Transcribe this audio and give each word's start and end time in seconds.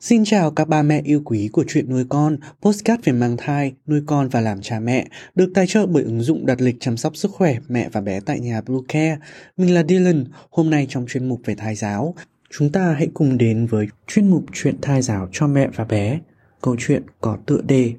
Xin 0.00 0.24
chào 0.24 0.50
các 0.50 0.68
ba 0.68 0.82
mẹ 0.82 1.02
yêu 1.04 1.22
quý 1.24 1.48
của 1.52 1.64
chuyện 1.68 1.90
nuôi 1.90 2.04
con, 2.08 2.36
postcard 2.62 3.04
về 3.04 3.12
mang 3.12 3.36
thai, 3.36 3.74
nuôi 3.86 4.02
con 4.06 4.28
và 4.28 4.40
làm 4.40 4.60
cha 4.62 4.80
mẹ, 4.80 5.08
được 5.34 5.50
tài 5.54 5.66
trợ 5.66 5.86
bởi 5.86 6.02
ứng 6.02 6.20
dụng 6.20 6.46
đặt 6.46 6.60
lịch 6.60 6.76
chăm 6.80 6.96
sóc 6.96 7.16
sức 7.16 7.30
khỏe 7.30 7.58
mẹ 7.68 7.88
và 7.92 8.00
bé 8.00 8.20
tại 8.20 8.40
nhà 8.40 8.60
Blue 8.60 8.80
Care. 8.88 9.18
Mình 9.56 9.74
là 9.74 9.82
Dylan, 9.88 10.24
hôm 10.50 10.70
nay 10.70 10.86
trong 10.88 11.06
chuyên 11.08 11.28
mục 11.28 11.40
về 11.44 11.54
thai 11.54 11.74
giáo, 11.74 12.14
chúng 12.50 12.72
ta 12.72 12.92
hãy 12.92 13.08
cùng 13.14 13.38
đến 13.38 13.66
với 13.66 13.86
chuyên 14.06 14.30
mục 14.30 14.44
chuyện 14.52 14.76
thai 14.82 15.02
giáo 15.02 15.28
cho 15.32 15.46
mẹ 15.46 15.68
và 15.74 15.84
bé. 15.84 16.20
Câu 16.62 16.76
chuyện 16.78 17.02
có 17.20 17.38
tựa 17.46 17.60
đề 17.60 17.92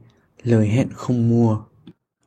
Lời 0.44 0.68
hẹn 0.68 0.88
không 0.94 1.30
mua. 1.30 1.60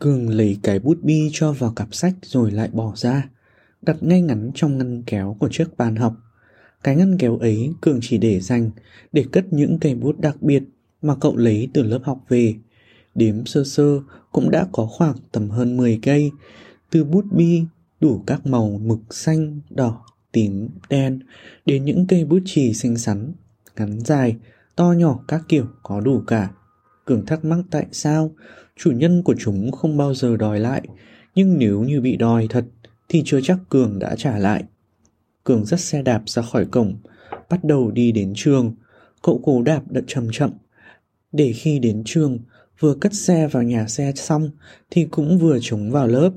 Cường 0.00 0.28
lấy 0.28 0.58
cái 0.62 0.78
bút 0.78 0.98
bi 1.02 1.30
cho 1.32 1.52
vào 1.52 1.72
cặp 1.76 1.94
sách 1.94 2.14
rồi 2.22 2.50
lại 2.50 2.68
bỏ 2.72 2.92
ra, 2.96 3.28
đặt 3.82 4.02
ngay 4.02 4.22
ngắn 4.22 4.50
trong 4.54 4.78
ngăn 4.78 5.02
kéo 5.02 5.36
của 5.40 5.48
chiếc 5.48 5.76
bàn 5.76 5.96
học. 5.96 6.14
Cái 6.84 6.96
ngăn 6.96 7.18
kéo 7.18 7.38
ấy 7.38 7.72
Cường 7.80 7.98
chỉ 8.02 8.18
để 8.18 8.40
dành 8.40 8.70
để 9.12 9.24
cất 9.32 9.52
những 9.52 9.78
cây 9.80 9.94
bút 9.94 10.20
đặc 10.20 10.42
biệt 10.42 10.62
mà 11.02 11.14
cậu 11.20 11.36
lấy 11.36 11.68
từ 11.74 11.82
lớp 11.82 12.00
học 12.04 12.18
về. 12.28 12.54
Đếm 13.14 13.46
sơ 13.46 13.64
sơ 13.64 14.00
cũng 14.32 14.50
đã 14.50 14.66
có 14.72 14.86
khoảng 14.86 15.16
tầm 15.32 15.50
hơn 15.50 15.76
10 15.76 15.98
cây, 16.02 16.30
từ 16.90 17.04
bút 17.04 17.24
bi 17.30 17.62
đủ 18.00 18.22
các 18.26 18.46
màu 18.46 18.80
mực 18.82 19.00
xanh, 19.10 19.60
đỏ, 19.70 20.04
tím, 20.32 20.68
đen 20.88 21.20
đến 21.66 21.84
những 21.84 22.06
cây 22.06 22.24
bút 22.24 22.40
chì 22.44 22.74
xinh 22.74 22.96
xắn, 22.96 23.32
ngắn 23.76 24.00
dài, 24.00 24.36
to 24.76 24.92
nhỏ 24.92 25.20
các 25.28 25.42
kiểu 25.48 25.66
có 25.82 26.00
đủ 26.00 26.22
cả. 26.26 26.50
Cường 27.10 27.26
thắc 27.26 27.44
mắc 27.44 27.58
tại 27.70 27.86
sao 27.92 28.30
chủ 28.76 28.90
nhân 28.90 29.22
của 29.22 29.34
chúng 29.38 29.72
không 29.72 29.96
bao 29.96 30.14
giờ 30.14 30.36
đòi 30.36 30.60
lại, 30.60 30.82
nhưng 31.34 31.58
nếu 31.58 31.82
như 31.82 32.00
bị 32.00 32.16
đòi 32.16 32.46
thật 32.50 32.64
thì 33.08 33.22
chưa 33.24 33.40
chắc 33.40 33.58
Cường 33.68 33.98
đã 33.98 34.16
trả 34.16 34.38
lại. 34.38 34.64
Cường 35.44 35.64
dắt 35.64 35.80
xe 35.80 36.02
đạp 36.02 36.22
ra 36.26 36.42
khỏi 36.42 36.64
cổng, 36.64 36.96
bắt 37.48 37.64
đầu 37.64 37.90
đi 37.90 38.12
đến 38.12 38.32
trường. 38.36 38.74
Cậu 39.22 39.40
cố 39.44 39.62
đạp 39.62 39.82
đợt 39.90 40.02
chậm 40.06 40.28
chậm, 40.32 40.50
để 41.32 41.52
khi 41.52 41.78
đến 41.78 42.02
trường, 42.04 42.38
vừa 42.78 42.94
cất 42.94 43.14
xe 43.14 43.48
vào 43.48 43.62
nhà 43.62 43.86
xe 43.86 44.12
xong 44.16 44.50
thì 44.90 45.04
cũng 45.10 45.38
vừa 45.38 45.58
trúng 45.60 45.90
vào 45.90 46.06
lớp. 46.06 46.30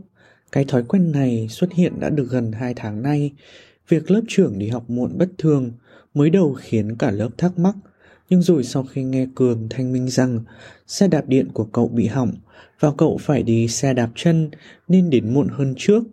Cái 0.52 0.66
thói 0.66 0.84
quen 0.84 1.12
này 1.12 1.48
xuất 1.50 1.74
hiện 1.74 2.00
đã 2.00 2.10
được 2.10 2.28
gần 2.30 2.52
2 2.52 2.74
tháng 2.74 3.02
nay. 3.02 3.32
Việc 3.88 4.12
lớp 4.12 4.22
trưởng 4.28 4.60
đi 4.60 4.68
học 4.68 4.90
muộn 4.90 5.18
bất 5.18 5.30
thường 5.38 5.72
mới 6.14 6.30
đầu 6.30 6.54
khiến 6.54 6.96
cả 6.96 7.12
lớp 7.12 7.30
thắc 7.38 7.60
mắc 7.60 7.76
nhưng 8.30 8.42
rồi 8.42 8.64
sau 8.64 8.84
khi 8.84 9.04
nghe 9.04 9.28
Cường 9.36 9.68
thanh 9.70 9.94
minh 9.94 10.08
rằng 10.08 10.40
xe 10.88 11.08
đạp 11.08 11.24
điện 11.28 11.48
của 11.54 11.64
cậu 11.64 11.88
bị 11.88 12.08
hỏng 12.08 12.34
và 12.80 12.92
cậu 12.98 13.18
phải 13.22 13.44
đi 13.44 13.68
xe 13.68 13.94
đạp 13.94 14.10
chân 14.16 14.50
nên 14.88 15.10
đến 15.10 15.34
muộn 15.34 15.48
hơn 15.52 15.74
trước, 15.78 16.04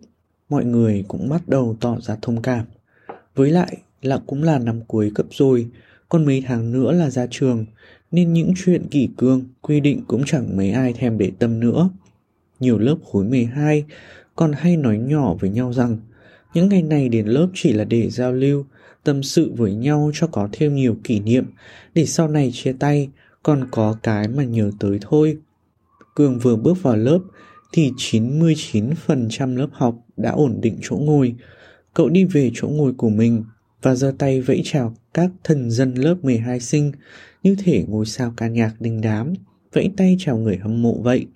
mọi 0.49 0.65
người 0.65 1.05
cũng 1.07 1.29
bắt 1.29 1.47
đầu 1.47 1.75
tỏ 1.79 1.97
ra 2.01 2.17
thông 2.21 2.41
cảm. 2.41 2.65
Với 3.35 3.51
lại 3.51 3.77
là 4.01 4.19
cũng 4.25 4.43
là 4.43 4.59
năm 4.59 4.81
cuối 4.87 5.11
cấp 5.15 5.25
rồi, 5.31 5.67
còn 6.09 6.25
mấy 6.25 6.43
tháng 6.47 6.71
nữa 6.71 6.91
là 6.91 7.09
ra 7.09 7.27
trường, 7.31 7.65
nên 8.11 8.33
những 8.33 8.53
chuyện 8.65 8.87
kỷ 8.87 9.09
cương, 9.17 9.43
quy 9.61 9.79
định 9.79 10.01
cũng 10.07 10.23
chẳng 10.25 10.57
mấy 10.57 10.71
ai 10.71 10.93
thèm 10.93 11.17
để 11.17 11.31
tâm 11.39 11.59
nữa. 11.59 11.89
Nhiều 12.59 12.77
lớp 12.77 12.97
khối 13.11 13.25
12 13.25 13.85
còn 14.35 14.51
hay 14.53 14.77
nói 14.77 14.97
nhỏ 14.97 15.33
với 15.33 15.49
nhau 15.49 15.73
rằng 15.73 15.97
những 16.53 16.69
ngày 16.69 16.81
này 16.83 17.09
đến 17.09 17.27
lớp 17.27 17.47
chỉ 17.53 17.73
là 17.73 17.83
để 17.83 18.09
giao 18.09 18.33
lưu, 18.33 18.65
tâm 19.03 19.23
sự 19.23 19.51
với 19.57 19.73
nhau 19.73 20.11
cho 20.13 20.27
có 20.27 20.49
thêm 20.51 20.75
nhiều 20.75 20.97
kỷ 21.03 21.19
niệm 21.19 21.45
để 21.93 22.05
sau 22.05 22.27
này 22.27 22.51
chia 22.53 22.73
tay 22.79 23.09
còn 23.43 23.67
có 23.71 23.97
cái 24.03 24.27
mà 24.27 24.43
nhớ 24.43 24.71
tới 24.79 24.99
thôi. 25.01 25.37
Cường 26.15 26.39
vừa 26.39 26.55
bước 26.55 26.83
vào 26.83 26.95
lớp 26.95 27.19
thì 27.71 27.91
99% 27.97 29.57
lớp 29.57 29.69
học 29.71 29.95
đã 30.17 30.31
ổn 30.31 30.61
định 30.61 30.77
chỗ 30.81 30.95
ngồi. 30.95 31.35
Cậu 31.93 32.09
đi 32.09 32.25
về 32.25 32.51
chỗ 32.53 32.67
ngồi 32.67 32.93
của 32.93 33.09
mình 33.09 33.43
và 33.81 33.95
giơ 33.95 34.13
tay 34.17 34.41
vẫy 34.41 34.61
chào 34.65 34.95
các 35.13 35.29
thần 35.43 35.71
dân 35.71 35.93
lớp 35.93 36.15
12 36.21 36.59
sinh 36.59 36.91
như 37.43 37.55
thể 37.55 37.85
ngôi 37.87 38.05
sao 38.05 38.33
ca 38.37 38.47
nhạc 38.47 38.73
đình 38.79 39.01
đám, 39.01 39.33
vẫy 39.73 39.91
tay 39.97 40.15
chào 40.19 40.37
người 40.37 40.57
hâm 40.57 40.81
mộ 40.81 41.01
vậy. 41.01 41.27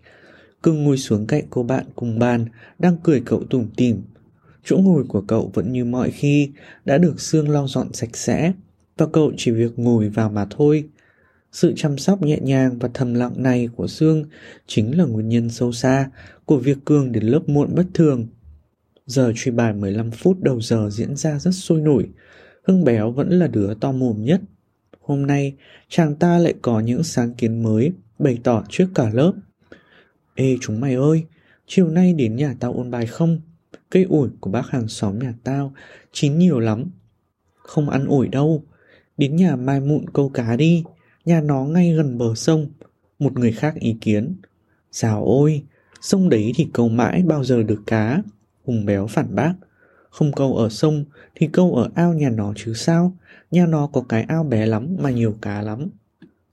Cường 0.61 0.83
ngồi 0.83 0.97
xuống 0.97 1.27
cạnh 1.27 1.43
cô 1.49 1.63
bạn 1.63 1.85
cùng 1.95 2.19
bàn, 2.19 2.45
đang 2.79 2.97
cười 3.03 3.21
cậu 3.25 3.43
tủm 3.43 3.67
tỉm 3.77 4.01
Chỗ 4.65 4.77
ngồi 4.77 5.03
của 5.07 5.21
cậu 5.21 5.51
vẫn 5.53 5.71
như 5.71 5.85
mọi 5.85 6.11
khi, 6.11 6.49
đã 6.85 6.97
được 6.97 7.21
xương 7.21 7.49
lau 7.49 7.67
dọn 7.67 7.93
sạch 7.93 8.17
sẽ, 8.17 8.53
và 8.97 9.05
cậu 9.13 9.31
chỉ 9.37 9.51
việc 9.51 9.79
ngồi 9.79 10.09
vào 10.09 10.29
mà 10.29 10.45
thôi. 10.49 10.89
Sự 11.51 11.73
chăm 11.75 11.97
sóc 11.97 12.21
nhẹ 12.21 12.39
nhàng 12.41 12.79
và 12.79 12.89
thầm 12.93 13.13
lặng 13.13 13.33
này 13.37 13.69
của 13.75 13.87
xương 13.87 14.25
chính 14.67 14.97
là 14.97 15.05
nguyên 15.05 15.29
nhân 15.29 15.49
sâu 15.49 15.71
xa 15.71 16.09
của 16.45 16.57
việc 16.57 16.77
Cường 16.85 17.11
đến 17.11 17.23
lớp 17.23 17.49
muộn 17.49 17.75
bất 17.75 17.85
thường. 17.93 18.27
Giờ 19.05 19.31
truy 19.35 19.51
bài 19.51 19.73
15 19.73 20.11
phút 20.11 20.41
đầu 20.41 20.61
giờ 20.61 20.89
diễn 20.91 21.15
ra 21.15 21.39
rất 21.39 21.51
sôi 21.51 21.81
nổi, 21.81 22.09
Hưng 22.63 22.83
Béo 22.83 23.11
vẫn 23.11 23.29
là 23.29 23.47
đứa 23.47 23.73
to 23.73 23.91
mồm 23.91 24.23
nhất. 24.23 24.41
Hôm 25.01 25.27
nay, 25.27 25.53
chàng 25.89 26.15
ta 26.15 26.37
lại 26.37 26.53
có 26.61 26.79
những 26.79 27.03
sáng 27.03 27.33
kiến 27.33 27.63
mới 27.63 27.91
bày 28.19 28.39
tỏ 28.43 28.63
trước 28.69 28.87
cả 28.95 29.09
lớp. 29.13 29.33
Ê 30.35 30.57
chúng 30.61 30.79
mày 30.79 30.95
ơi, 30.95 31.23
chiều 31.67 31.89
nay 31.89 32.13
đến 32.13 32.35
nhà 32.35 32.55
tao 32.59 32.73
ôn 32.73 32.91
bài 32.91 33.05
không? 33.05 33.39
Cây 33.89 34.03
ổi 34.03 34.29
của 34.39 34.51
bác 34.51 34.69
hàng 34.69 34.87
xóm 34.87 35.19
nhà 35.19 35.33
tao 35.43 35.73
chín 36.11 36.37
nhiều 36.37 36.59
lắm. 36.59 36.85
Không 37.55 37.89
ăn 37.89 38.05
ổi 38.07 38.27
đâu, 38.27 38.63
đến 39.17 39.35
nhà 39.35 39.55
mai 39.55 39.79
mụn 39.79 40.09
câu 40.13 40.29
cá 40.29 40.55
đi, 40.55 40.83
nhà 41.25 41.41
nó 41.41 41.65
ngay 41.65 41.93
gần 41.93 42.17
bờ 42.17 42.35
sông. 42.35 42.67
Một 43.19 43.39
người 43.39 43.51
khác 43.51 43.75
ý 43.79 43.95
kiến. 44.01 44.35
Dào 44.91 45.25
ôi, 45.25 45.63
sông 46.01 46.29
đấy 46.29 46.51
thì 46.55 46.67
câu 46.73 46.89
mãi 46.89 47.23
bao 47.23 47.43
giờ 47.43 47.63
được 47.63 47.81
cá. 47.85 48.21
Hùng 48.65 48.85
béo 48.85 49.07
phản 49.07 49.35
bác. 49.35 49.53
Không 50.09 50.31
câu 50.31 50.55
ở 50.55 50.69
sông 50.69 51.05
thì 51.35 51.47
câu 51.47 51.75
ở 51.75 51.89
ao 51.95 52.13
nhà 52.13 52.29
nó 52.29 52.53
chứ 52.55 52.73
sao. 52.73 53.13
Nhà 53.51 53.65
nó 53.65 53.87
có 53.87 54.03
cái 54.09 54.23
ao 54.23 54.43
bé 54.43 54.65
lắm 54.65 54.95
mà 54.99 55.09
nhiều 55.09 55.35
cá 55.41 55.61
lắm. 55.61 55.87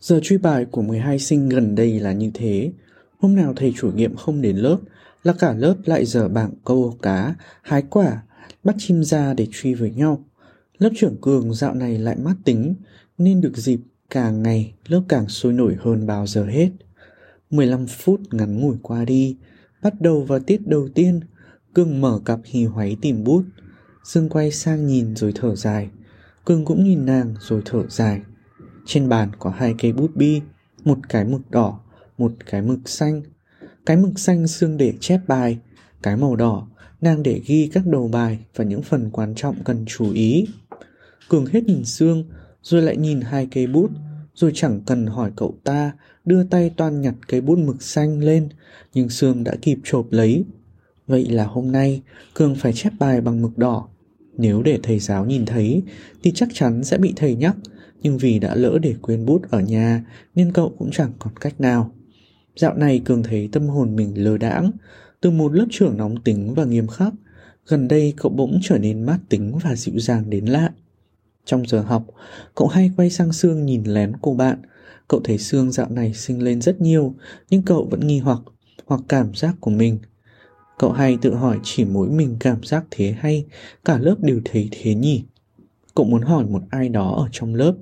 Giờ 0.00 0.20
truy 0.22 0.38
bài 0.38 0.64
của 0.64 0.82
12 0.82 1.18
sinh 1.18 1.48
gần 1.48 1.74
đây 1.74 2.00
là 2.00 2.12
như 2.12 2.30
thế. 2.34 2.72
Hôm 3.18 3.36
nào 3.36 3.52
thầy 3.56 3.72
chủ 3.76 3.90
nhiệm 3.90 4.16
không 4.16 4.40
đến 4.40 4.56
lớp 4.56 4.78
là 5.22 5.32
cả 5.32 5.52
lớp 5.52 5.76
lại 5.84 6.06
dở 6.06 6.28
bảng 6.28 6.50
câu 6.64 6.96
cá, 7.02 7.34
hái 7.62 7.82
quả, 7.90 8.22
bắt 8.64 8.74
chim 8.78 9.04
ra 9.04 9.34
để 9.34 9.46
truy 9.52 9.74
với 9.74 9.90
nhau. 9.90 10.24
Lớp 10.78 10.90
trưởng 10.96 11.16
Cường 11.20 11.54
dạo 11.54 11.74
này 11.74 11.98
lại 11.98 12.16
mát 12.16 12.34
tính, 12.44 12.74
nên 13.18 13.40
được 13.40 13.56
dịp 13.56 13.80
càng 14.10 14.42
ngày 14.42 14.74
lớp 14.86 15.02
càng 15.08 15.28
sôi 15.28 15.52
nổi 15.52 15.76
hơn 15.80 16.06
bao 16.06 16.26
giờ 16.26 16.44
hết. 16.44 16.70
15 17.50 17.86
phút 17.86 18.20
ngắn 18.30 18.60
ngủi 18.60 18.76
qua 18.82 19.04
đi, 19.04 19.36
bắt 19.82 20.00
đầu 20.00 20.22
vào 20.22 20.40
tiết 20.40 20.66
đầu 20.66 20.88
tiên, 20.94 21.20
Cường 21.74 22.00
mở 22.00 22.20
cặp 22.24 22.40
hì 22.44 22.64
hoáy 22.64 22.96
tìm 23.00 23.24
bút. 23.24 23.44
Dương 24.04 24.28
quay 24.28 24.50
sang 24.50 24.86
nhìn 24.86 25.16
rồi 25.16 25.32
thở 25.34 25.56
dài. 25.56 25.88
Cường 26.44 26.64
cũng 26.64 26.84
nhìn 26.84 27.06
nàng 27.06 27.34
rồi 27.40 27.62
thở 27.64 27.86
dài. 27.88 28.20
Trên 28.86 29.08
bàn 29.08 29.30
có 29.38 29.50
hai 29.50 29.74
cây 29.78 29.92
bút 29.92 30.16
bi, 30.16 30.40
một 30.84 30.98
cái 31.08 31.24
mực 31.24 31.50
đỏ, 31.50 31.80
một 32.18 32.32
cái 32.46 32.62
mực 32.62 32.88
xanh, 32.88 33.22
cái 33.86 33.96
mực 33.96 34.18
xanh 34.18 34.46
xương 34.46 34.76
để 34.76 34.92
chép 35.00 35.20
bài, 35.28 35.58
cái 36.02 36.16
màu 36.16 36.36
đỏ 36.36 36.68
nàng 37.02 37.22
để 37.22 37.40
ghi 37.46 37.70
các 37.72 37.86
đầu 37.86 38.08
bài 38.08 38.38
và 38.56 38.64
những 38.64 38.82
phần 38.82 39.10
quan 39.12 39.34
trọng 39.34 39.56
cần 39.64 39.84
chú 39.86 40.12
ý. 40.12 40.46
Cường 41.28 41.46
hết 41.46 41.64
nhìn 41.64 41.84
xương, 41.84 42.24
rồi 42.62 42.82
lại 42.82 42.96
nhìn 42.96 43.20
hai 43.20 43.48
cây 43.50 43.66
bút, 43.66 43.90
rồi 44.34 44.52
chẳng 44.54 44.80
cần 44.86 45.06
hỏi 45.06 45.30
cậu 45.36 45.54
ta, 45.64 45.92
đưa 46.24 46.44
tay 46.44 46.70
toan 46.76 47.00
nhặt 47.00 47.14
cây 47.28 47.40
bút 47.40 47.58
mực 47.58 47.82
xanh 47.82 48.20
lên, 48.20 48.48
nhưng 48.94 49.08
Sương 49.08 49.44
đã 49.44 49.54
kịp 49.62 49.78
chộp 49.84 50.06
lấy. 50.10 50.44
Vậy 51.06 51.26
là 51.30 51.44
hôm 51.44 51.72
nay, 51.72 52.02
Cường 52.34 52.54
phải 52.54 52.72
chép 52.72 52.92
bài 52.98 53.20
bằng 53.20 53.42
mực 53.42 53.58
đỏ. 53.58 53.88
Nếu 54.38 54.62
để 54.62 54.78
thầy 54.82 54.98
giáo 54.98 55.26
nhìn 55.26 55.46
thấy, 55.46 55.82
thì 56.22 56.32
chắc 56.34 56.48
chắn 56.52 56.84
sẽ 56.84 56.98
bị 56.98 57.12
thầy 57.16 57.34
nhắc, 57.34 57.56
nhưng 58.02 58.18
vì 58.18 58.38
đã 58.38 58.54
lỡ 58.54 58.78
để 58.82 58.94
quên 59.02 59.26
bút 59.26 59.50
ở 59.50 59.60
nhà, 59.60 60.04
nên 60.34 60.52
cậu 60.52 60.74
cũng 60.78 60.90
chẳng 60.90 61.12
còn 61.18 61.32
cách 61.40 61.60
nào. 61.60 61.92
Dạo 62.56 62.74
này 62.74 63.02
Cường 63.04 63.22
thấy 63.22 63.48
tâm 63.52 63.66
hồn 63.66 63.96
mình 63.96 64.24
lơ 64.24 64.38
đãng, 64.38 64.70
từ 65.20 65.30
một 65.30 65.54
lớp 65.54 65.66
trưởng 65.70 65.96
nóng 65.96 66.22
tính 66.22 66.54
và 66.54 66.64
nghiêm 66.64 66.86
khắc, 66.86 67.12
gần 67.66 67.88
đây 67.88 68.14
cậu 68.16 68.32
bỗng 68.32 68.58
trở 68.62 68.78
nên 68.78 69.02
mát 69.02 69.18
tính 69.28 69.58
và 69.62 69.76
dịu 69.76 69.98
dàng 69.98 70.30
đến 70.30 70.46
lạ. 70.46 70.72
Trong 71.44 71.66
giờ 71.66 71.80
học, 71.80 72.06
cậu 72.54 72.68
hay 72.68 72.90
quay 72.96 73.10
sang 73.10 73.32
Sương 73.32 73.66
nhìn 73.66 73.84
lén 73.84 74.12
cô 74.22 74.34
bạn. 74.34 74.62
Cậu 75.08 75.20
thấy 75.24 75.38
Sương 75.38 75.72
dạo 75.72 75.88
này 75.90 76.14
sinh 76.14 76.42
lên 76.42 76.60
rất 76.60 76.80
nhiều, 76.80 77.14
nhưng 77.50 77.62
cậu 77.62 77.88
vẫn 77.90 78.06
nghi 78.06 78.18
hoặc, 78.18 78.38
hoặc 78.86 79.00
cảm 79.08 79.34
giác 79.34 79.54
của 79.60 79.70
mình. 79.70 79.98
Cậu 80.78 80.92
hay 80.92 81.18
tự 81.22 81.34
hỏi 81.34 81.58
chỉ 81.62 81.84
mỗi 81.84 82.08
mình 82.08 82.36
cảm 82.40 82.64
giác 82.64 82.84
thế 82.90 83.14
hay 83.18 83.46
cả 83.84 83.98
lớp 83.98 84.16
đều 84.20 84.40
thấy 84.44 84.68
thế 84.70 84.94
nhỉ? 84.94 85.24
Cậu 85.94 86.06
muốn 86.06 86.22
hỏi 86.22 86.44
một 86.44 86.62
ai 86.70 86.88
đó 86.88 87.14
ở 87.18 87.28
trong 87.32 87.54
lớp 87.54 87.74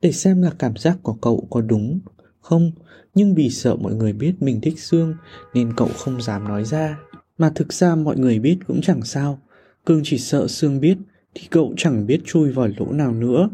để 0.00 0.12
xem 0.12 0.42
là 0.42 0.52
cảm 0.58 0.76
giác 0.76 0.98
của 1.02 1.12
cậu 1.12 1.46
có 1.50 1.60
đúng 1.60 2.00
không, 2.40 2.72
nhưng 3.18 3.34
vì 3.34 3.50
sợ 3.50 3.76
mọi 3.76 3.94
người 3.94 4.12
biết 4.12 4.42
mình 4.42 4.60
thích 4.60 4.80
Sương 4.80 5.14
nên 5.54 5.72
cậu 5.76 5.88
không 5.88 6.22
dám 6.22 6.48
nói 6.48 6.64
ra. 6.64 6.98
Mà 7.38 7.50
thực 7.54 7.72
ra 7.72 7.94
mọi 7.94 8.16
người 8.16 8.38
biết 8.38 8.58
cũng 8.66 8.80
chẳng 8.80 9.02
sao, 9.02 9.38
Cương 9.86 10.00
chỉ 10.04 10.18
sợ 10.18 10.48
Sương 10.48 10.80
biết 10.80 10.96
thì 11.34 11.42
cậu 11.50 11.74
chẳng 11.76 12.06
biết 12.06 12.20
chui 12.24 12.52
vào 12.52 12.68
lỗ 12.76 12.92
nào 12.92 13.12
nữa. 13.12 13.50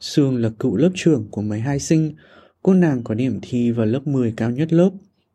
Sương 0.00 0.36
là 0.36 0.50
cựu 0.58 0.76
lớp 0.76 0.90
trưởng 0.94 1.26
của 1.30 1.42
mấy 1.42 1.60
hai 1.60 1.78
sinh, 1.78 2.14
cô 2.62 2.74
nàng 2.74 3.04
có 3.04 3.14
điểm 3.14 3.38
thi 3.42 3.70
vào 3.70 3.86
lớp 3.86 4.06
10 4.06 4.34
cao 4.36 4.50
nhất 4.50 4.72
lớp, 4.72 4.90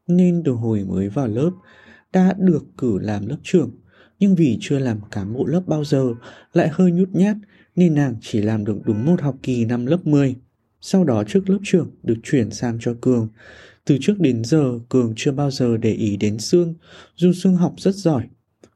nên 0.07 0.44
từ 0.45 0.51
hồi 0.51 0.86
mới 0.88 1.10
vào 1.10 1.27
lớp 1.27 1.51
đã 2.13 2.34
được 2.38 2.63
cử 2.77 3.00
làm 3.00 3.27
lớp 3.27 3.38
trưởng. 3.44 3.72
Nhưng 4.19 4.36
vì 4.36 4.57
chưa 4.62 4.80
làm 4.80 5.00
cán 5.12 5.34
bộ 5.34 5.45
lớp 5.45 5.62
bao 5.68 5.84
giờ, 5.84 6.13
lại 6.54 6.69
hơi 6.72 6.92
nhút 6.92 7.10
nhát 7.12 7.38
nên 7.75 7.95
nàng 7.95 8.16
chỉ 8.22 8.42
làm 8.42 8.66
được 8.66 8.77
đúng 8.86 9.06
một 9.06 9.22
học 9.22 9.36
kỳ 9.44 9.66
năm 9.66 9.86
lớp 9.86 10.07
10. 10.07 10.36
Sau 10.81 11.04
đó 11.04 11.24
trước 11.27 11.50
lớp 11.50 11.60
trưởng 11.63 11.92
được 12.04 12.18
chuyển 12.24 12.51
sang 12.51 12.77
cho 12.81 12.94
Cường. 13.01 13.27
Từ 13.86 13.98
trước 14.01 14.19
đến 14.19 14.44
giờ, 14.44 14.80
Cường 14.89 15.13
chưa 15.16 15.31
bao 15.31 15.51
giờ 15.51 15.78
để 15.78 15.92
ý 15.94 16.18
đến 16.18 16.38
Sương, 16.38 16.74
dù 17.16 17.33
Sương 17.33 17.56
học 17.56 17.74
rất 17.78 17.95
giỏi. 17.95 18.24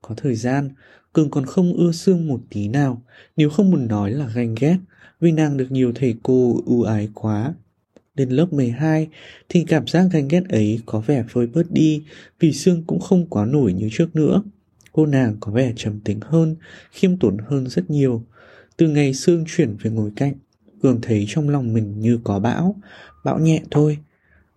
Có 0.02 0.16
thời 0.18 0.36
gian, 0.36 0.70
Cường 1.14 1.30
còn 1.30 1.46
không 1.46 1.74
ưa 1.74 1.92
Sương 1.92 2.28
một 2.28 2.42
tí 2.50 2.68
nào, 2.68 3.02
nếu 3.38 3.50
không 3.50 3.72
muốn 3.72 3.88
nói 3.88 4.12
là 4.12 4.28
ganh 4.28 4.56
ghét, 4.60 4.78
vì 5.20 5.32
nàng 5.32 5.58
được 5.58 5.72
nhiều 5.72 5.92
thầy 5.96 6.16
cô 6.24 6.62
ưu 6.66 6.84
ái 6.84 7.10
quá. 7.14 7.54
Đến 8.16 8.30
lớp 8.30 8.54
12 8.54 9.08
thì 9.50 9.66
cảm 9.68 9.88
giác 9.88 10.08
ganh 10.12 10.28
ghét 10.28 10.44
ấy 10.50 10.80
có 10.86 11.00
vẻ 11.00 11.24
vơi 11.32 11.48
bớt 11.48 11.72
đi 11.72 12.04
vì 12.40 12.54
Sương 12.54 12.84
cũng 12.88 13.00
không 13.00 13.26
quá 13.30 13.46
nổi 13.46 13.74
như 13.74 13.90
trước 13.92 14.16
nữa. 14.16 14.42
Cô 14.92 15.06
nàng 15.06 15.38
có 15.40 15.52
vẻ 15.52 15.74
trầm 15.76 16.00
tính 16.00 16.20
hơn, 16.22 16.56
khiêm 16.92 17.18
tốn 17.18 17.38
hơn 17.48 17.68
rất 17.68 17.90
nhiều. 17.90 18.24
Từ 18.78 18.88
ngày 18.88 19.14
Sương 19.14 19.44
chuyển 19.48 19.76
về 19.82 19.92
ngồi 19.92 20.12
cạnh, 20.16 20.34
Cường 20.82 21.02
thấy 21.02 21.26
trong 21.28 21.50
lòng 21.50 21.74
mình 21.74 22.00
như 22.00 22.20
có 22.24 22.40
bão, 22.40 22.76
bão 23.24 23.40
nhẹ 23.40 23.62
thôi. 23.72 23.98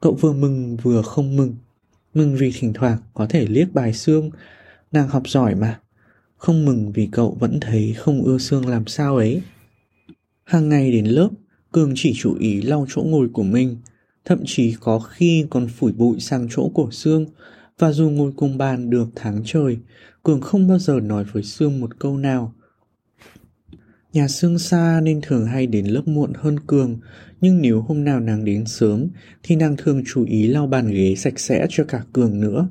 Cậu 0.00 0.14
vừa 0.14 0.32
mừng 0.32 0.76
vừa 0.82 1.02
không 1.02 1.36
mừng. 1.36 1.54
Mừng 2.14 2.36
vì 2.36 2.52
thỉnh 2.58 2.72
thoảng 2.72 2.98
có 3.14 3.26
thể 3.26 3.46
liếc 3.46 3.74
bài 3.74 3.92
xương 3.92 4.30
nàng 4.92 5.08
học 5.08 5.22
giỏi 5.28 5.54
mà. 5.54 5.80
Không 6.36 6.64
mừng 6.64 6.92
vì 6.92 7.08
cậu 7.12 7.36
vẫn 7.40 7.60
thấy 7.60 7.94
không 7.96 8.22
ưa 8.22 8.38
xương 8.38 8.68
làm 8.68 8.86
sao 8.86 9.16
ấy. 9.16 9.42
Hàng 10.44 10.68
ngày 10.68 10.92
đến 10.92 11.06
lớp, 11.06 11.28
Cường 11.72 11.92
chỉ 11.96 12.12
chú 12.16 12.36
ý 12.40 12.62
lau 12.62 12.86
chỗ 12.88 13.02
ngồi 13.02 13.28
của 13.32 13.42
mình, 13.42 13.76
thậm 14.24 14.38
chí 14.46 14.76
có 14.80 14.98
khi 14.98 15.46
còn 15.50 15.68
phủi 15.68 15.92
bụi 15.92 16.20
sang 16.20 16.48
chỗ 16.50 16.70
của 16.74 16.90
Sương, 16.90 17.26
và 17.78 17.92
dù 17.92 18.10
ngồi 18.10 18.32
cùng 18.36 18.58
bàn 18.58 18.90
được 18.90 19.08
tháng 19.14 19.42
trời, 19.44 19.78
Cường 20.22 20.40
không 20.40 20.68
bao 20.68 20.78
giờ 20.78 21.00
nói 21.00 21.24
với 21.24 21.42
Sương 21.42 21.80
một 21.80 21.98
câu 21.98 22.18
nào. 22.18 22.54
Nhà 24.12 24.28
xương 24.28 24.58
xa 24.58 25.00
nên 25.00 25.20
thường 25.22 25.46
hay 25.46 25.66
đến 25.66 25.86
lớp 25.86 26.08
muộn 26.08 26.32
hơn 26.34 26.60
Cường, 26.66 26.98
nhưng 27.40 27.60
nếu 27.62 27.80
hôm 27.80 28.04
nào 28.04 28.20
nàng 28.20 28.44
đến 28.44 28.66
sớm 28.66 29.08
thì 29.42 29.56
nàng 29.56 29.76
thường 29.76 30.02
chú 30.06 30.24
ý 30.24 30.46
lau 30.46 30.66
bàn 30.66 30.90
ghế 30.90 31.14
sạch 31.14 31.38
sẽ 31.38 31.66
cho 31.70 31.84
cả 31.84 32.02
Cường 32.12 32.40
nữa. 32.40 32.68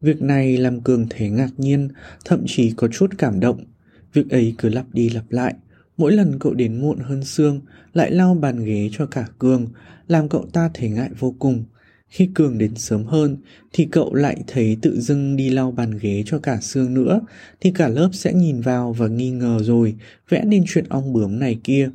Việc 0.00 0.22
này 0.22 0.56
làm 0.56 0.80
Cường 0.80 1.06
thấy 1.10 1.30
ngạc 1.30 1.50
nhiên, 1.56 1.88
thậm 2.24 2.44
chí 2.46 2.72
có 2.76 2.88
chút 2.88 3.10
cảm 3.18 3.40
động. 3.40 3.64
Việc 4.12 4.30
ấy 4.30 4.54
cứ 4.58 4.68
lặp 4.68 4.86
đi 4.92 5.10
lặp 5.10 5.24
lại. 5.30 5.54
Mỗi 5.96 6.12
lần 6.12 6.38
cậu 6.40 6.54
đến 6.54 6.80
muộn 6.80 6.98
hơn 6.98 7.24
Sương, 7.24 7.60
lại 7.92 8.10
lau 8.10 8.34
bàn 8.34 8.64
ghế 8.64 8.90
cho 8.92 9.06
cả 9.06 9.26
Cường, 9.38 9.66
làm 10.06 10.28
cậu 10.28 10.46
ta 10.52 10.70
thấy 10.74 10.88
ngại 10.88 11.10
vô 11.18 11.34
cùng. 11.38 11.64
Khi 12.08 12.30
Cường 12.34 12.58
đến 12.58 12.74
sớm 12.74 13.04
hơn 13.04 13.36
thì 13.72 13.88
cậu 13.90 14.14
lại 14.14 14.36
thấy 14.46 14.76
tự 14.82 15.00
dưng 15.00 15.36
đi 15.36 15.50
lau 15.50 15.70
bàn 15.70 15.98
ghế 15.98 16.22
cho 16.26 16.38
cả 16.38 16.58
xương 16.60 16.94
nữa 16.94 17.20
thì 17.60 17.70
cả 17.70 17.88
lớp 17.88 18.08
sẽ 18.12 18.32
nhìn 18.32 18.60
vào 18.60 18.92
và 18.92 19.08
nghi 19.08 19.30
ngờ 19.30 19.58
rồi 19.62 19.94
vẽ 20.28 20.44
nên 20.44 20.64
chuyện 20.66 20.84
ong 20.88 21.12
bướm 21.12 21.38
này 21.38 21.58
kia. 21.64 21.90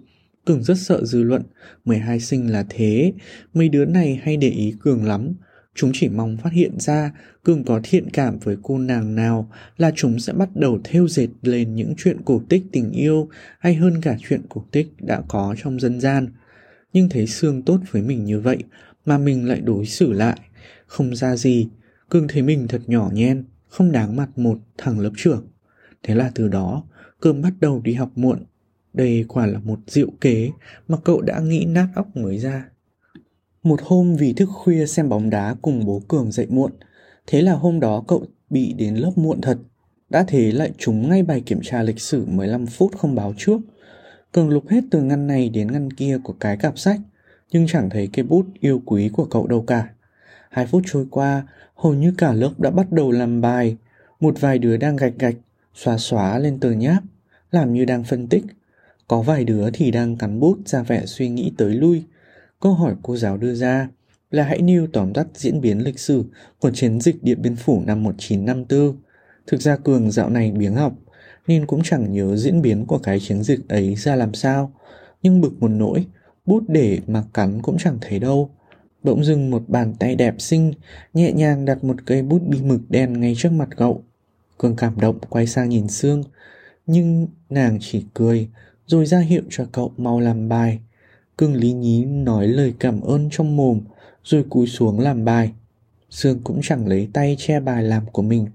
Cường 0.45 0.63
rất 0.63 0.77
sợ 0.77 1.05
dư 1.05 1.23
luận, 1.23 1.43
12 1.85 2.19
sinh 2.19 2.51
là 2.51 2.65
thế, 2.69 3.13
mấy 3.53 3.69
đứa 3.69 3.85
này 3.85 4.19
hay 4.23 4.37
để 4.37 4.49
ý 4.49 4.73
Cường 4.81 5.05
lắm. 5.05 5.33
Chúng 5.75 5.91
chỉ 5.93 6.09
mong 6.09 6.37
phát 6.37 6.53
hiện 6.53 6.79
ra 6.79 7.11
Cường 7.43 7.63
có 7.63 7.79
thiện 7.83 8.09
cảm 8.09 8.39
với 8.39 8.57
cô 8.63 8.77
nàng 8.77 9.15
nào 9.15 9.49
là 9.77 9.91
chúng 9.95 10.19
sẽ 10.19 10.33
bắt 10.33 10.49
đầu 10.55 10.79
thêu 10.83 11.07
dệt 11.07 11.27
lên 11.41 11.75
những 11.75 11.93
chuyện 11.97 12.17
cổ 12.25 12.41
tích 12.49 12.63
tình 12.71 12.91
yêu 12.91 13.29
hay 13.59 13.75
hơn 13.75 14.01
cả 14.01 14.17
chuyện 14.21 14.41
cổ 14.49 14.65
tích 14.71 14.87
đã 14.99 15.21
có 15.27 15.55
trong 15.63 15.79
dân 15.79 15.99
gian. 15.99 16.27
Nhưng 16.93 17.09
thấy 17.09 17.27
Sương 17.27 17.61
tốt 17.61 17.79
với 17.91 18.01
mình 18.01 18.25
như 18.25 18.39
vậy 18.39 18.57
mà 19.05 19.17
mình 19.17 19.47
lại 19.47 19.61
đối 19.61 19.85
xử 19.85 20.13
lại, 20.13 20.39
không 20.85 21.15
ra 21.15 21.35
gì. 21.35 21.67
Cường 22.09 22.27
thấy 22.27 22.41
mình 22.41 22.67
thật 22.67 22.81
nhỏ 22.87 23.09
nhen, 23.13 23.45
không 23.67 23.91
đáng 23.91 24.15
mặt 24.15 24.37
một 24.37 24.57
thằng 24.77 24.99
lớp 24.99 25.11
trưởng. 25.17 25.47
Thế 26.03 26.15
là 26.15 26.31
từ 26.35 26.47
đó, 26.47 26.83
Cường 27.19 27.41
bắt 27.41 27.53
đầu 27.59 27.81
đi 27.83 27.93
học 27.93 28.09
muộn. 28.15 28.45
Đây 28.93 29.25
quả 29.27 29.45
là 29.45 29.59
một 29.59 29.79
diệu 29.87 30.07
kế 30.21 30.51
mà 30.87 30.97
cậu 31.03 31.21
đã 31.21 31.39
nghĩ 31.39 31.65
nát 31.65 31.87
óc 31.95 32.17
mới 32.17 32.37
ra. 32.37 32.65
Một 33.63 33.79
hôm 33.83 34.15
vì 34.15 34.33
thức 34.33 34.49
khuya 34.53 34.85
xem 34.85 35.09
bóng 35.09 35.29
đá 35.29 35.55
cùng 35.61 35.85
bố 35.85 36.01
Cường 36.07 36.31
dậy 36.31 36.47
muộn, 36.49 36.71
thế 37.27 37.41
là 37.41 37.53
hôm 37.53 37.79
đó 37.79 38.03
cậu 38.07 38.25
bị 38.49 38.73
đến 38.73 38.95
lớp 38.95 39.11
muộn 39.15 39.41
thật. 39.41 39.57
Đã 40.09 40.25
thế 40.27 40.51
lại 40.51 40.71
trúng 40.77 41.09
ngay 41.09 41.23
bài 41.23 41.41
kiểm 41.45 41.59
tra 41.63 41.83
lịch 41.83 41.99
sử 41.99 42.25
15 42.25 42.65
phút 42.65 42.97
không 42.97 43.15
báo 43.15 43.33
trước. 43.37 43.61
Cường 44.31 44.49
lục 44.49 44.67
hết 44.69 44.83
từ 44.91 45.01
ngăn 45.01 45.27
này 45.27 45.49
đến 45.49 45.71
ngăn 45.71 45.93
kia 45.93 46.17
của 46.23 46.33
cái 46.39 46.57
cặp 46.57 46.79
sách, 46.79 46.99
nhưng 47.53 47.67
chẳng 47.67 47.89
thấy 47.89 48.09
cái 48.13 48.25
bút 48.25 48.45
yêu 48.59 48.81
quý 48.85 49.09
của 49.13 49.25
cậu 49.25 49.47
đâu 49.47 49.61
cả. 49.61 49.89
Hai 50.49 50.65
phút 50.65 50.83
trôi 50.85 51.05
qua, 51.11 51.43
hầu 51.75 51.93
như 51.93 52.13
cả 52.17 52.33
lớp 52.33 52.59
đã 52.59 52.69
bắt 52.69 52.91
đầu 52.91 53.11
làm 53.11 53.41
bài. 53.41 53.77
Một 54.19 54.41
vài 54.41 54.59
đứa 54.59 54.77
đang 54.77 54.95
gạch 54.95 55.13
gạch, 55.19 55.35
xóa 55.73 55.97
xóa 55.97 56.39
lên 56.39 56.59
tờ 56.59 56.71
nháp, 56.71 57.03
làm 57.51 57.73
như 57.73 57.85
đang 57.85 58.03
phân 58.03 58.27
tích. 58.27 58.43
Có 59.07 59.21
vài 59.21 59.43
đứa 59.43 59.69
thì 59.73 59.91
đang 59.91 60.17
cắn 60.17 60.39
bút 60.39 60.57
ra 60.65 60.83
vẻ 60.83 61.05
suy 61.05 61.29
nghĩ 61.29 61.51
tới 61.57 61.73
lui. 61.73 62.03
Câu 62.59 62.73
hỏi 62.73 62.95
cô 63.01 63.17
giáo 63.17 63.37
đưa 63.37 63.55
ra 63.55 63.89
là 64.31 64.43
hãy 64.43 64.61
nêu 64.61 64.87
tóm 64.93 65.13
tắt 65.13 65.27
diễn 65.33 65.61
biến 65.61 65.83
lịch 65.83 65.99
sử 65.99 66.23
của 66.59 66.71
chiến 66.71 67.01
dịch 67.01 67.23
Điện 67.23 67.41
Biên 67.41 67.55
Phủ 67.55 67.83
năm 67.85 68.03
1954. 68.03 68.97
Thực 69.47 69.61
ra 69.61 69.77
Cường 69.77 70.11
dạo 70.11 70.29
này 70.29 70.51
biếng 70.51 70.75
học, 70.75 70.93
nên 71.47 71.65
cũng 71.65 71.81
chẳng 71.83 72.11
nhớ 72.13 72.37
diễn 72.37 72.61
biến 72.61 72.85
của 72.85 72.97
cái 72.97 73.19
chiến 73.19 73.43
dịch 73.43 73.69
ấy 73.69 73.95
ra 73.95 74.15
làm 74.15 74.33
sao. 74.33 74.73
Nhưng 75.21 75.41
bực 75.41 75.53
một 75.59 75.67
nỗi, 75.67 76.05
bút 76.45 76.63
để 76.67 76.99
mà 77.07 77.23
cắn 77.33 77.61
cũng 77.61 77.77
chẳng 77.79 77.97
thấy 78.01 78.19
đâu. 78.19 78.49
Bỗng 79.03 79.23
dưng 79.23 79.49
một 79.49 79.63
bàn 79.67 79.93
tay 79.99 80.15
đẹp 80.15 80.35
xinh, 80.39 80.73
nhẹ 81.13 81.31
nhàng 81.31 81.65
đặt 81.65 81.83
một 81.83 81.95
cây 82.05 82.21
bút 82.21 82.41
bi 82.47 82.61
mực 82.61 82.81
đen 82.89 83.19
ngay 83.19 83.33
trước 83.37 83.51
mặt 83.51 83.69
cậu. 83.77 84.03
Cường 84.57 84.75
cảm 84.75 84.99
động 84.99 85.19
quay 85.29 85.47
sang 85.47 85.69
nhìn 85.69 85.87
Sương, 85.87 86.23
nhưng 86.85 87.27
nàng 87.49 87.77
chỉ 87.81 88.05
cười, 88.13 88.49
rồi 88.87 89.05
ra 89.05 89.19
hiệu 89.19 89.43
cho 89.49 89.65
cậu 89.71 89.93
mau 89.97 90.19
làm 90.19 90.49
bài. 90.49 90.79
cương 91.37 91.55
lý 91.55 91.73
nhí 91.73 92.05
nói 92.05 92.47
lời 92.47 92.73
cảm 92.79 93.01
ơn 93.01 93.29
trong 93.31 93.55
mồm, 93.57 93.81
rồi 94.23 94.45
cúi 94.49 94.67
xuống 94.67 94.99
làm 94.99 95.25
bài. 95.25 95.53
Sương 96.09 96.39
cũng 96.43 96.59
chẳng 96.63 96.87
lấy 96.87 97.09
tay 97.13 97.35
che 97.39 97.59
bài 97.59 97.83
làm 97.83 98.05
của 98.11 98.21
mình. 98.21 98.47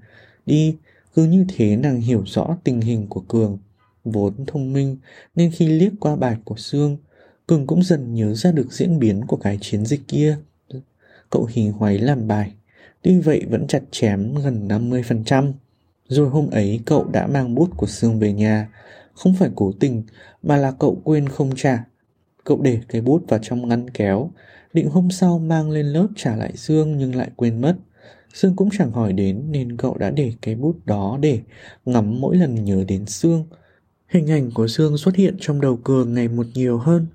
Đi, 0.46 0.76
cứ 1.14 1.24
như 1.24 1.44
thế 1.56 1.76
nàng 1.76 2.00
hiểu 2.00 2.24
rõ 2.26 2.56
tình 2.64 2.80
hình 2.80 3.06
của 3.08 3.20
Cường. 3.20 3.58
Vốn 4.04 4.46
thông 4.46 4.72
minh, 4.72 4.96
nên 5.34 5.50
khi 5.50 5.68
liếc 5.68 5.92
qua 6.00 6.16
bài 6.16 6.36
của 6.44 6.56
Sương, 6.56 6.96
Cường 7.48 7.66
cũng 7.66 7.82
dần 7.82 8.14
nhớ 8.14 8.34
ra 8.34 8.52
được 8.52 8.72
diễn 8.72 8.98
biến 8.98 9.26
của 9.26 9.36
cái 9.36 9.58
chiến 9.60 9.86
dịch 9.86 10.00
kia. 10.08 10.38
Cậu 11.30 11.48
hì 11.50 11.68
hoáy 11.68 11.98
làm 11.98 12.28
bài, 12.28 12.52
tuy 13.02 13.18
vậy 13.18 13.42
vẫn 13.50 13.66
chặt 13.66 13.82
chém 13.90 14.34
gần 14.34 14.68
50%. 14.68 15.52
Rồi 16.08 16.28
hôm 16.28 16.50
ấy 16.50 16.80
cậu 16.86 17.04
đã 17.04 17.26
mang 17.26 17.54
bút 17.54 17.70
của 17.76 17.86
Sương 17.86 18.18
về 18.18 18.32
nhà, 18.32 18.68
không 19.14 19.34
phải 19.34 19.50
cố 19.54 19.72
tình 19.80 20.02
mà 20.42 20.56
là 20.56 20.72
cậu 20.78 21.00
quên 21.04 21.28
không 21.28 21.50
trả. 21.56 21.84
Cậu 22.44 22.62
để 22.62 22.80
cái 22.88 23.00
bút 23.00 23.24
vào 23.28 23.40
trong 23.42 23.68
ngăn 23.68 23.90
kéo, 23.90 24.30
định 24.72 24.90
hôm 24.90 25.10
sau 25.10 25.38
mang 25.38 25.70
lên 25.70 25.86
lớp 25.86 26.08
trả 26.16 26.36
lại 26.36 26.52
Sương 26.56 26.98
nhưng 26.98 27.14
lại 27.14 27.30
quên 27.36 27.60
mất. 27.60 27.76
Sương 28.34 28.56
cũng 28.56 28.68
chẳng 28.78 28.90
hỏi 28.90 29.12
đến 29.12 29.42
nên 29.50 29.76
cậu 29.76 29.98
đã 29.98 30.10
để 30.10 30.32
cái 30.42 30.54
bút 30.54 30.86
đó 30.86 31.18
để 31.20 31.40
ngắm 31.84 32.20
mỗi 32.20 32.36
lần 32.36 32.64
nhớ 32.64 32.84
đến 32.88 33.06
Sương. 33.06 33.44
Hình 34.08 34.30
ảnh 34.30 34.50
của 34.54 34.68
Sương 34.68 34.98
xuất 34.98 35.16
hiện 35.16 35.36
trong 35.40 35.60
đầu 35.60 35.76
Cường 35.76 36.14
ngày 36.14 36.28
một 36.28 36.46
nhiều 36.54 36.78
hơn. 36.78 37.06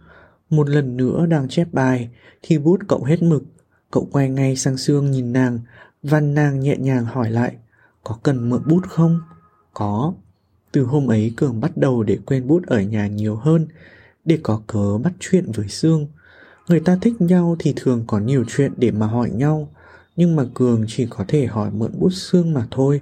Một 0.55 0.69
lần 0.69 0.98
nữa 0.98 1.25
đang 1.25 1.48
chép 1.48 1.67
bài 1.72 2.10
thì 2.41 2.57
bút 2.57 2.79
cậu 2.88 3.03
hết 3.03 3.24
mực. 3.24 3.43
Cậu 3.91 4.07
quay 4.12 4.29
ngay 4.29 4.55
sang 4.55 4.77
Sương 4.77 5.12
nhìn 5.12 5.33
nàng, 5.33 5.60
văn 6.03 6.33
nàng 6.33 6.60
nhẹ 6.60 6.77
nhàng 6.77 7.05
hỏi 7.05 7.31
lại, 7.31 7.55
có 8.03 8.17
cần 8.24 8.50
mượn 8.50 8.62
bút 8.67 8.81
không? 8.89 9.19
Có. 9.74 10.13
Từ 10.72 10.83
hôm 10.83 11.07
ấy 11.07 11.33
Cường 11.38 11.62
bắt 11.62 11.77
đầu 11.77 12.03
để 12.03 12.17
quên 12.25 12.48
bút 12.48 12.65
ở 12.67 12.81
nhà 12.81 13.07
nhiều 13.07 13.36
hơn, 13.36 13.67
để 14.25 14.39
có 14.43 14.62
cớ 14.67 14.98
bắt 15.03 15.13
chuyện 15.19 15.51
với 15.51 15.67
Sương. 15.67 16.07
Người 16.67 16.79
ta 16.79 16.98
thích 17.01 17.22
nhau 17.22 17.55
thì 17.60 17.74
thường 17.75 18.03
có 18.07 18.19
nhiều 18.19 18.45
chuyện 18.48 18.74
để 18.77 18.91
mà 18.91 19.07
hỏi 19.07 19.29
nhau, 19.29 19.69
nhưng 20.15 20.36
mà 20.36 20.43
Cường 20.53 20.86
chỉ 20.88 21.07
có 21.10 21.25
thể 21.27 21.45
hỏi 21.45 21.72
mượn 21.72 21.91
bút 22.00 22.13
Sương 22.13 22.53
mà 22.53 22.67
thôi. 22.72 23.01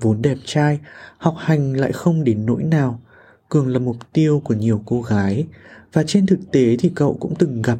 Vốn 0.00 0.22
đẹp 0.22 0.38
trai, 0.44 0.80
học 1.18 1.34
hành 1.38 1.72
lại 1.72 1.92
không 1.92 2.24
đến 2.24 2.46
nỗi 2.46 2.62
nào. 2.62 3.00
Cường 3.48 3.68
là 3.68 3.78
mục 3.78 3.96
tiêu 4.12 4.42
của 4.44 4.54
nhiều 4.54 4.82
cô 4.86 5.02
gái, 5.02 5.46
và 5.92 6.02
trên 6.06 6.26
thực 6.26 6.38
tế 6.52 6.76
thì 6.78 6.92
cậu 6.94 7.16
cũng 7.20 7.34
từng 7.38 7.62
gặp 7.62 7.78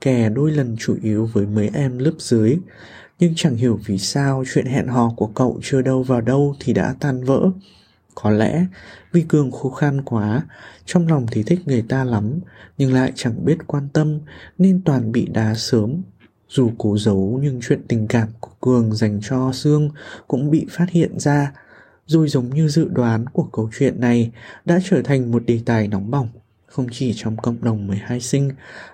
kè 0.00 0.28
đôi 0.28 0.50
lần 0.50 0.76
chủ 0.78 0.96
yếu 1.02 1.26
với 1.26 1.46
mấy 1.46 1.70
em 1.74 1.98
lớp 1.98 2.14
dưới. 2.18 2.58
Nhưng 3.18 3.32
chẳng 3.36 3.56
hiểu 3.56 3.78
vì 3.86 3.98
sao 3.98 4.44
chuyện 4.52 4.66
hẹn 4.66 4.86
hò 4.86 5.12
của 5.16 5.26
cậu 5.26 5.60
chưa 5.62 5.82
đâu 5.82 6.02
vào 6.02 6.20
đâu 6.20 6.56
thì 6.60 6.72
đã 6.72 6.94
tan 7.00 7.24
vỡ. 7.24 7.50
Có 8.14 8.30
lẽ 8.30 8.66
vì 9.12 9.22
Cường 9.22 9.50
khô 9.50 9.70
khan 9.70 10.02
quá, 10.02 10.42
trong 10.84 11.08
lòng 11.08 11.26
thì 11.30 11.42
thích 11.42 11.60
người 11.66 11.84
ta 11.88 12.04
lắm, 12.04 12.40
nhưng 12.78 12.92
lại 12.92 13.12
chẳng 13.14 13.44
biết 13.44 13.58
quan 13.66 13.88
tâm 13.92 14.18
nên 14.58 14.82
toàn 14.84 15.12
bị 15.12 15.26
đá 15.26 15.54
sớm. 15.54 16.02
Dù 16.48 16.70
cố 16.78 16.98
giấu 16.98 17.38
nhưng 17.42 17.60
chuyện 17.62 17.80
tình 17.88 18.06
cảm 18.08 18.28
của 18.40 18.50
Cường 18.60 18.94
dành 18.94 19.20
cho 19.22 19.52
Sương 19.52 19.90
cũng 20.28 20.50
bị 20.50 20.66
phát 20.70 20.90
hiện 20.90 21.18
ra, 21.18 21.52
rồi 22.10 22.28
giống 22.28 22.50
như 22.54 22.68
dự 22.68 22.88
đoán 22.88 23.24
của 23.32 23.48
câu 23.52 23.70
chuyện 23.78 24.00
này 24.00 24.30
đã 24.64 24.78
trở 24.84 25.02
thành 25.02 25.30
một 25.30 25.42
đề 25.46 25.60
tài 25.66 25.88
nóng 25.88 26.10
bỏng 26.10 26.28
không 26.66 26.86
chỉ 26.92 27.12
trong 27.16 27.36
cộng 27.36 27.64
đồng 27.64 27.86
12 27.86 28.20
sinh 28.20 28.50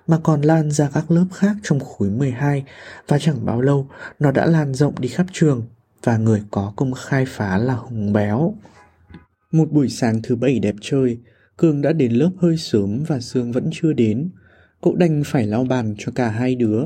mà 0.06 0.18
còn 0.22 0.42
lan 0.42 0.70
ra 0.70 0.90
các 0.94 1.10
lớp 1.10 1.26
khác 1.34 1.56
trong 1.62 1.80
khối 1.80 2.10
12 2.10 2.64
và 3.08 3.18
chẳng 3.18 3.46
bao 3.46 3.60
lâu 3.60 3.88
nó 4.20 4.30
đã 4.30 4.46
lan 4.46 4.74
rộng 4.74 4.94
đi 5.00 5.08
khắp 5.08 5.26
trường 5.32 5.62
và 6.02 6.16
người 6.16 6.42
có 6.50 6.72
công 6.76 6.92
khai 6.92 7.24
phá 7.28 7.58
là 7.58 7.74
Hùng 7.74 8.12
Béo. 8.12 8.54
Một 9.52 9.72
buổi 9.72 9.88
sáng 9.88 10.22
thứ 10.22 10.36
bảy 10.36 10.58
đẹp 10.58 10.74
trời, 10.80 11.18
Cường 11.56 11.82
đã 11.82 11.92
đến 11.92 12.12
lớp 12.12 12.30
hơi 12.38 12.56
sớm 12.56 13.04
và 13.08 13.20
Sương 13.20 13.52
vẫn 13.52 13.70
chưa 13.72 13.92
đến. 13.92 14.30
Cậu 14.82 14.94
đành 14.94 15.22
phải 15.26 15.46
lau 15.46 15.64
bàn 15.64 15.94
cho 15.98 16.12
cả 16.14 16.28
hai 16.28 16.54
đứa. 16.54 16.84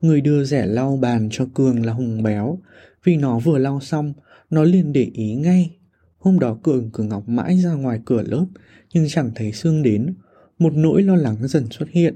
Người 0.00 0.20
đưa 0.20 0.44
rẻ 0.44 0.66
lau 0.66 0.96
bàn 0.96 1.28
cho 1.32 1.46
Cường 1.54 1.86
là 1.86 1.92
Hùng 1.92 2.22
Béo, 2.22 2.58
vì 3.04 3.16
nó 3.16 3.38
vừa 3.38 3.58
lau 3.58 3.80
xong, 3.80 4.12
nó 4.54 4.62
liền 4.62 4.92
để 4.92 5.10
ý 5.14 5.34
ngay. 5.34 5.76
Hôm 6.18 6.38
đó 6.38 6.58
Cường 6.62 6.90
cứ 6.90 7.02
ngọc 7.02 7.28
mãi 7.28 7.60
ra 7.60 7.72
ngoài 7.72 8.00
cửa 8.04 8.22
lớp, 8.22 8.46
nhưng 8.94 9.08
chẳng 9.08 9.30
thấy 9.34 9.52
Sương 9.52 9.82
đến. 9.82 10.14
Một 10.58 10.72
nỗi 10.74 11.02
lo 11.02 11.16
lắng 11.16 11.36
dần 11.48 11.66
xuất 11.70 11.88
hiện. 11.90 12.14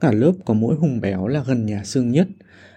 Cả 0.00 0.12
lớp 0.12 0.32
có 0.44 0.54
mỗi 0.54 0.74
Hùng 0.76 1.00
Béo 1.00 1.26
là 1.26 1.44
gần 1.46 1.66
nhà 1.66 1.84
Sương 1.84 2.10
nhất. 2.10 2.28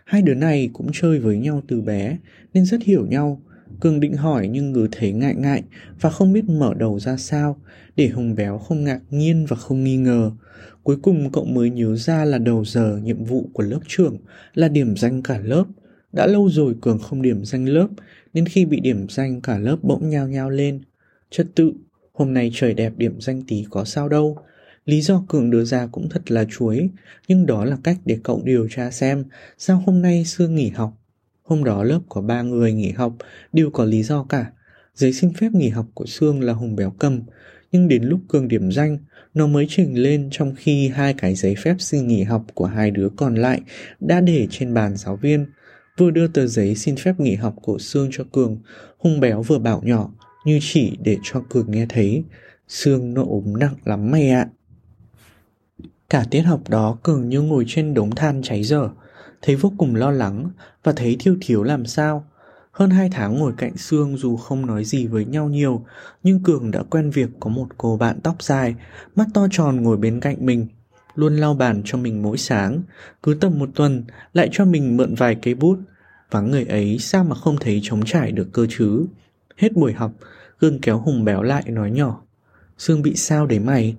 Hai 0.05 0.21
đứa 0.21 0.33
này 0.33 0.69
cũng 0.73 0.87
chơi 0.93 1.19
với 1.19 1.37
nhau 1.37 1.61
từ 1.67 1.81
bé, 1.81 2.17
nên 2.53 2.65
rất 2.65 2.83
hiểu 2.83 3.05
nhau. 3.05 3.41
Cường 3.79 3.99
định 3.99 4.13
hỏi 4.13 4.47
nhưng 4.47 4.71
ngứ 4.71 4.87
thấy 4.91 5.11
ngại 5.11 5.35
ngại 5.35 5.63
và 6.01 6.09
không 6.09 6.33
biết 6.33 6.49
mở 6.49 6.73
đầu 6.73 6.99
ra 6.99 7.17
sao 7.17 7.57
để 7.95 8.07
Hùng 8.07 8.35
Béo 8.35 8.57
không 8.57 8.83
ngạc 8.83 8.99
nhiên 9.09 9.45
và 9.49 9.55
không 9.55 9.83
nghi 9.83 9.97
ngờ. 9.97 10.31
Cuối 10.83 10.97
cùng 11.01 11.31
cậu 11.31 11.45
mới 11.45 11.69
nhớ 11.69 11.95
ra 11.95 12.25
là 12.25 12.37
đầu 12.37 12.65
giờ 12.65 12.99
nhiệm 13.03 13.23
vụ 13.23 13.49
của 13.53 13.63
lớp 13.63 13.79
trưởng 13.87 14.17
là 14.53 14.67
điểm 14.67 14.95
danh 14.97 15.21
cả 15.21 15.39
lớp. 15.43 15.65
Đã 16.13 16.27
lâu 16.27 16.49
rồi 16.49 16.75
Cường 16.81 16.99
không 16.99 17.21
điểm 17.21 17.45
danh 17.45 17.65
lớp 17.65 17.87
nên 18.33 18.45
khi 18.45 18.65
bị 18.65 18.79
điểm 18.79 19.07
danh 19.09 19.41
cả 19.41 19.59
lớp 19.59 19.77
bỗng 19.81 20.09
nhao 20.09 20.27
nhao 20.27 20.49
lên. 20.49 20.81
chất 21.29 21.47
tự, 21.55 21.73
hôm 22.13 22.33
nay 22.33 22.51
trời 22.53 22.73
đẹp 22.73 22.93
điểm 22.97 23.21
danh 23.21 23.41
tí 23.47 23.65
có 23.69 23.83
sao 23.83 24.09
đâu. 24.09 24.37
Lý 24.85 25.01
do 25.01 25.23
Cường 25.27 25.49
đưa 25.49 25.63
ra 25.63 25.87
cũng 25.91 26.09
thật 26.09 26.31
là 26.31 26.45
chuối, 26.49 26.89
nhưng 27.27 27.45
đó 27.45 27.65
là 27.65 27.77
cách 27.83 27.97
để 28.05 28.19
cậu 28.23 28.41
điều 28.45 28.67
tra 28.71 28.91
xem 28.91 29.23
sao 29.57 29.83
hôm 29.85 30.01
nay 30.01 30.25
Sương 30.25 30.55
nghỉ 30.55 30.69
học. 30.69 30.97
Hôm 31.43 31.63
đó 31.63 31.83
lớp 31.83 31.99
có 32.09 32.21
ba 32.21 32.41
người 32.41 32.73
nghỉ 32.73 32.91
học, 32.91 33.13
đều 33.53 33.69
có 33.69 33.85
lý 33.85 34.03
do 34.03 34.25
cả. 34.29 34.51
Giấy 34.95 35.13
xin 35.13 35.33
phép 35.33 35.49
nghỉ 35.53 35.69
học 35.69 35.85
của 35.93 36.05
Sương 36.05 36.41
là 36.41 36.53
Hùng 36.53 36.75
Béo 36.75 36.89
cầm, 36.89 37.21
nhưng 37.71 37.87
đến 37.87 38.03
lúc 38.03 38.19
Cường 38.27 38.47
điểm 38.47 38.71
danh, 38.71 38.97
nó 39.33 39.47
mới 39.47 39.65
trình 39.69 39.97
lên 39.97 40.29
trong 40.31 40.55
khi 40.57 40.87
hai 40.87 41.13
cái 41.13 41.35
giấy 41.35 41.55
phép 41.63 41.75
xin 41.79 42.07
nghỉ 42.07 42.23
học 42.23 42.45
của 42.53 42.65
hai 42.65 42.91
đứa 42.91 43.09
còn 43.15 43.35
lại 43.35 43.61
đã 43.99 44.21
để 44.21 44.47
trên 44.49 44.73
bàn 44.73 44.97
giáo 44.97 45.15
viên. 45.15 45.45
Vừa 45.97 46.11
đưa 46.11 46.27
tờ 46.27 46.47
giấy 46.47 46.75
xin 46.75 46.95
phép 46.95 47.19
nghỉ 47.19 47.35
học 47.35 47.55
của 47.61 47.77
Sương 47.79 48.09
cho 48.11 48.23
Cường, 48.31 48.57
hung 48.97 49.19
Béo 49.19 49.41
vừa 49.41 49.59
bảo 49.59 49.81
nhỏ, 49.83 50.09
như 50.45 50.59
chỉ 50.61 50.97
để 51.03 51.17
cho 51.23 51.43
Cường 51.49 51.71
nghe 51.71 51.85
thấy. 51.89 52.23
Sương 52.67 53.13
nó 53.13 53.23
ốm 53.23 53.53
nặng 53.59 53.75
lắm 53.85 54.11
mày 54.11 54.29
ạ. 54.29 54.47
Cả 56.09 56.25
tiết 56.31 56.41
học 56.41 56.69
đó 56.69 56.97
Cường 57.03 57.29
như 57.29 57.41
ngồi 57.41 57.65
trên 57.67 57.93
đống 57.93 58.15
than 58.15 58.41
cháy 58.41 58.63
dở, 58.63 58.89
thấy 59.41 59.55
vô 59.55 59.73
cùng 59.77 59.95
lo 59.95 60.11
lắng 60.11 60.49
và 60.83 60.93
thấy 60.95 61.15
thiêu 61.19 61.37
thiếu 61.41 61.63
làm 61.63 61.85
sao. 61.85 62.25
Hơn 62.71 62.89
hai 62.89 63.09
tháng 63.09 63.39
ngồi 63.39 63.53
cạnh 63.57 63.77
Sương 63.77 64.17
dù 64.17 64.37
không 64.37 64.65
nói 64.65 64.85
gì 64.85 65.07
với 65.07 65.25
nhau 65.25 65.49
nhiều, 65.49 65.85
nhưng 66.23 66.43
Cường 66.43 66.71
đã 66.71 66.83
quen 66.83 67.09
việc 67.09 67.29
có 67.39 67.49
một 67.49 67.67
cô 67.77 67.97
bạn 67.97 68.19
tóc 68.23 68.43
dài, 68.43 68.75
mắt 69.15 69.27
to 69.33 69.47
tròn 69.51 69.81
ngồi 69.81 69.97
bên 69.97 70.19
cạnh 70.19 70.37
mình, 70.39 70.67
luôn 71.15 71.37
lau 71.37 71.53
bàn 71.53 71.81
cho 71.85 71.97
mình 71.97 72.21
mỗi 72.21 72.37
sáng, 72.37 72.81
cứ 73.23 73.37
tầm 73.41 73.59
một 73.59 73.69
tuần 73.75 74.03
lại 74.33 74.49
cho 74.51 74.65
mình 74.65 74.97
mượn 74.97 75.15
vài 75.15 75.35
cây 75.41 75.55
bút. 75.55 75.79
Vắng 76.31 76.51
người 76.51 76.65
ấy 76.65 76.97
sao 76.99 77.23
mà 77.23 77.35
không 77.35 77.57
thấy 77.59 77.79
trống 77.83 78.05
trải 78.05 78.31
được 78.31 78.49
cơ 78.53 78.67
chứ? 78.69 79.05
Hết 79.57 79.73
buổi 79.73 79.93
học, 79.93 80.11
gương 80.59 80.79
kéo 80.81 80.99
Hùng 80.99 81.25
béo 81.25 81.43
lại 81.43 81.63
nói 81.67 81.91
nhỏ. 81.91 82.21
Sương 82.77 83.01
bị 83.01 83.15
sao 83.15 83.45
đấy 83.45 83.59
mày? 83.59 83.95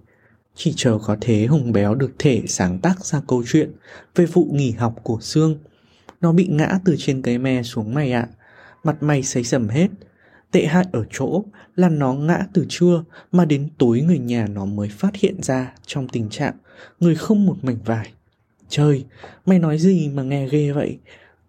Chỉ 0.57 0.73
chờ 0.77 0.99
có 1.05 1.17
thế 1.21 1.47
Hùng 1.47 1.73
Béo 1.73 1.95
được 1.95 2.11
thể 2.19 2.43
sáng 2.47 2.79
tác 2.79 3.05
ra 3.05 3.21
câu 3.29 3.43
chuyện 3.47 3.73
về 4.15 4.27
vụ 4.27 4.49
nghỉ 4.53 4.71
học 4.71 4.95
của 5.03 5.19
Sương. 5.21 5.59
Nó 6.21 6.33
bị 6.33 6.47
ngã 6.47 6.79
từ 6.85 6.95
trên 6.99 7.23
cây 7.23 7.39
me 7.39 7.63
xuống 7.63 7.95
mày 7.95 8.13
ạ. 8.13 8.29
Mặt 8.85 9.03
mày 9.03 9.23
sấy 9.23 9.45
sầm 9.45 9.69
hết. 9.69 9.89
Tệ 10.55 10.67
hại 10.67 10.87
ở 10.93 11.05
chỗ 11.11 11.45
là 11.77 11.89
nó 11.89 12.13
ngã 12.13 12.47
từ 12.53 12.67
trưa 12.69 13.05
mà 13.33 13.45
đến 13.45 13.69
tối 13.79 14.01
người 14.01 14.19
nhà 14.19 14.47
nó 14.47 14.65
mới 14.65 14.89
phát 14.89 15.17
hiện 15.17 15.43
ra 15.43 15.73
trong 15.87 16.09
tình 16.09 16.29
trạng 16.29 16.55
người 17.01 17.15
không 17.15 17.47
một 17.47 17.57
mảnh 17.63 17.79
vải. 17.85 18.13
Trời, 18.69 19.05
mày 19.47 19.59
nói 19.59 19.79
gì 19.79 20.09
mà 20.09 20.23
nghe 20.23 20.49
ghê 20.49 20.73
vậy? 20.73 20.99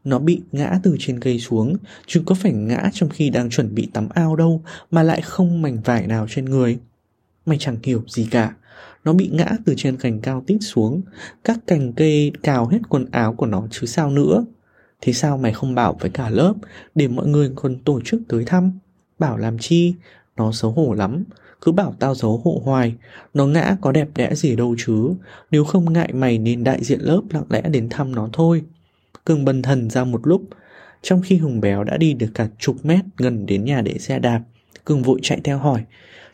Nó 0.04 0.20
bị 0.20 0.42
ngã 0.52 0.80
từ 0.84 0.96
trên 1.00 1.20
cây 1.20 1.40
xuống, 1.40 1.78
chứ 2.08 2.24
có 2.26 2.36
phải 2.36 2.52
ngã 2.54 2.90
trong 2.94 3.10
khi 3.10 3.30
đang 3.30 3.50
chuẩn 3.50 3.76
bị 3.76 3.90
tắm 3.94 4.10
ao 4.10 4.36
đâu 4.36 4.64
mà 4.92 5.04
lại 5.04 5.22
không 5.22 5.62
mảnh 5.62 5.82
vải 5.82 6.08
nào 6.08 6.28
trên 6.30 6.46
người. 6.46 6.80
Mày 7.46 7.58
chẳng 7.58 7.78
hiểu 7.84 8.04
gì 8.08 8.28
cả. 8.32 8.56
Nó 9.04 9.14
bị 9.14 9.30
ngã 9.34 9.50
từ 9.66 9.74
trên 9.78 9.98
cành 9.98 10.20
cao 10.22 10.44
tít 10.48 10.58
xuống 10.62 11.02
Các 11.44 11.60
cành 11.68 11.94
cây 11.94 12.32
cào 12.44 12.68
hết 12.68 12.80
quần 12.90 13.06
áo 13.12 13.34
của 13.34 13.46
nó 13.46 13.68
chứ 13.72 13.88
sao 13.88 14.10
nữa 14.10 14.46
Thế 15.02 15.14
sao 15.14 15.38
mày 15.38 15.54
không 15.54 15.76
bảo 15.76 15.98
với 16.00 16.10
cả 16.10 16.30
lớp 16.30 16.54
Để 16.96 17.08
mọi 17.08 17.28
người 17.28 17.52
còn 17.56 17.80
tổ 17.80 18.02
chức 18.02 18.22
tới 18.28 18.46
thăm 18.46 18.80
Bảo 19.20 19.38
làm 19.38 19.58
chi 19.58 19.96
Nó 20.38 20.52
xấu 20.52 20.72
hổ 20.72 20.94
lắm 20.94 21.24
Cứ 21.62 21.72
bảo 21.72 21.96
tao 22.00 22.16
xấu 22.16 22.38
hổ 22.38 22.62
hoài 22.64 22.96
Nó 23.34 23.46
ngã 23.46 23.78
có 23.82 23.92
đẹp 23.92 24.08
đẽ 24.16 24.36
gì 24.36 24.56
đâu 24.56 24.76
chứ 24.78 25.14
Nếu 25.52 25.64
không 25.66 25.94
ngại 25.94 26.14
mày 26.14 26.38
nên 26.38 26.64
đại 26.64 26.84
diện 26.84 27.00
lớp 27.02 27.22
lặng 27.30 27.46
lẽ 27.50 27.62
đến 27.62 27.90
thăm 27.90 28.16
nó 28.16 28.30
thôi 28.34 28.64
Cường 29.26 29.46
bần 29.46 29.62
thần 29.62 29.90
ra 29.90 30.04
một 30.04 30.28
lúc 30.28 30.42
Trong 31.02 31.22
khi 31.22 31.38
Hùng 31.38 31.62
Béo 31.62 31.84
đã 31.84 31.98
đi 31.98 32.14
được 32.14 32.30
cả 32.34 32.48
chục 32.60 32.86
mét 32.86 33.06
gần 33.18 33.46
đến 33.46 33.66
nhà 33.66 33.82
để 33.82 33.98
xe 33.98 34.20
đạp 34.20 34.42
Cường 34.86 35.02
vội 35.02 35.20
chạy 35.24 35.40
theo 35.44 35.58
hỏi 35.58 35.84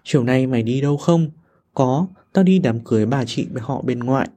Chiều 0.03 0.23
nay 0.23 0.47
mày 0.47 0.63
đi 0.63 0.81
đâu 0.81 0.97
không? 0.97 1.29
Có, 1.73 2.07
tao 2.33 2.43
đi 2.43 2.59
đám 2.59 2.79
cưới 2.79 3.05
bà 3.05 3.25
chị 3.25 3.47
với 3.51 3.61
họ 3.61 3.81
bên 3.81 3.99
ngoại. 3.99 4.27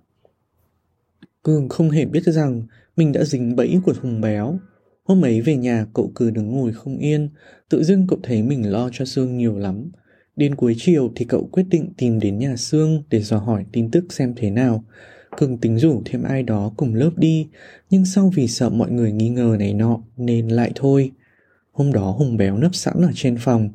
Cường 1.43 1.69
không 1.69 1.91
hề 1.91 2.05
biết 2.05 2.23
rằng 2.25 2.63
mình 2.97 3.13
đã 3.13 3.25
dính 3.25 3.57
bẫy 3.57 3.81
của 3.85 3.95
hùng 4.03 4.21
béo. 4.21 4.59
Hôm 5.05 5.25
ấy 5.25 5.41
về 5.41 5.57
nhà 5.57 5.87
cậu 5.95 6.13
cứ 6.15 6.31
đứng 6.31 6.51
ngồi 6.51 6.73
không 6.73 6.99
yên, 6.99 7.29
tự 7.69 7.85
dưng 7.85 8.07
cậu 8.07 8.19
thấy 8.23 8.43
mình 8.43 8.71
lo 8.71 8.91
cho 8.93 9.05
Sương 9.05 9.37
nhiều 9.37 9.59
lắm. 9.59 9.91
Đến 10.37 10.55
cuối 10.55 10.75
chiều 10.79 11.13
thì 11.17 11.25
cậu 11.25 11.49
quyết 11.53 11.67
định 11.71 11.93
tìm 11.97 12.21
đến 12.21 12.39
nhà 12.39 12.57
Sương 12.57 13.03
để 13.11 13.21
dò 13.21 13.39
hỏi 13.39 13.65
tin 13.73 13.91
tức 13.91 14.13
xem 14.13 14.35
thế 14.37 14.51
nào. 14.51 14.85
Cường 15.37 15.59
tính 15.59 15.79
rủ 15.79 16.03
thêm 16.05 16.23
ai 16.23 16.43
đó 16.43 16.73
cùng 16.77 16.95
lớp 16.95 17.11
đi, 17.17 17.49
nhưng 17.91 18.05
sau 18.05 18.31
vì 18.35 18.49
sợ 18.49 18.71
mọi 18.71 18.91
người 18.91 19.13
nghi 19.13 19.29
ngờ 19.29 19.57
này 19.59 19.75
nọ 19.75 20.01
nên 20.17 20.49
lại 20.49 20.73
thôi. 20.75 21.11
Hôm 21.73 21.93
đó 21.93 22.11
Hùng 22.11 22.37
Béo 22.37 22.59
nấp 22.59 22.75
sẵn 22.75 22.95
ở 23.03 23.11
trên 23.15 23.37
phòng, 23.41 23.71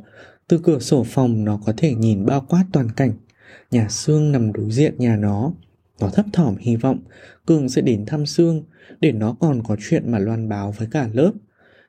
từ 0.48 0.60
cửa 0.64 0.80
sổ 0.80 1.04
phòng 1.04 1.46
nó 1.46 1.60
có 1.66 1.74
thể 1.78 1.94
nhìn 1.94 2.26
bao 2.26 2.46
quát 2.50 2.66
toàn 2.72 2.88
cảnh 2.96 3.14
Nhà 3.72 3.88
Sương 3.90 4.32
nằm 4.32 4.54
đối 4.54 4.72
diện 4.72 4.94
nhà 4.98 5.16
nó 5.16 5.54
nó 6.02 6.10
thấp 6.10 6.26
thỏm 6.34 6.56
hy 6.60 6.76
vọng 6.76 7.00
Cường 7.46 7.70
sẽ 7.70 7.82
đến 7.82 8.06
thăm 8.06 8.26
Sương 8.26 8.64
Để 9.02 9.12
nó 9.12 9.36
còn 9.40 9.64
có 9.64 9.76
chuyện 9.80 10.12
mà 10.12 10.20
loan 10.20 10.50
báo 10.50 10.72
với 10.72 10.88
cả 10.92 11.10
lớp. 11.14 11.32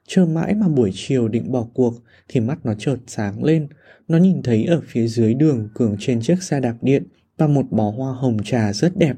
Chờ 0.07 0.27
mãi 0.27 0.55
mà 0.55 0.69
buổi 0.69 0.91
chiều 0.95 1.29
định 1.29 1.53
bỏ 1.53 1.67
cuộc 1.75 1.95
Thì 2.29 2.41
mắt 2.41 2.59
nó 2.65 2.75
chợt 2.75 2.97
sáng 3.07 3.45
lên. 3.45 3.69
Nó 4.09 4.19
nhìn 4.19 4.43
thấy 4.43 4.65
ở 4.65 4.81
phía 4.87 5.07
dưới 5.07 5.35
đường 5.35 5.69
Cường 5.75 5.97
trên 5.99 6.21
chiếc 6.21 6.43
xe 6.43 6.61
đạp 6.61 6.75
điện 6.83 7.07
Và 7.39 7.47
một 7.47 7.67
bó 7.71 7.91
hoa 7.91 8.13
hồng 8.13 8.37
trà 8.45 8.73
rất 8.73 8.97
đẹp 8.97 9.17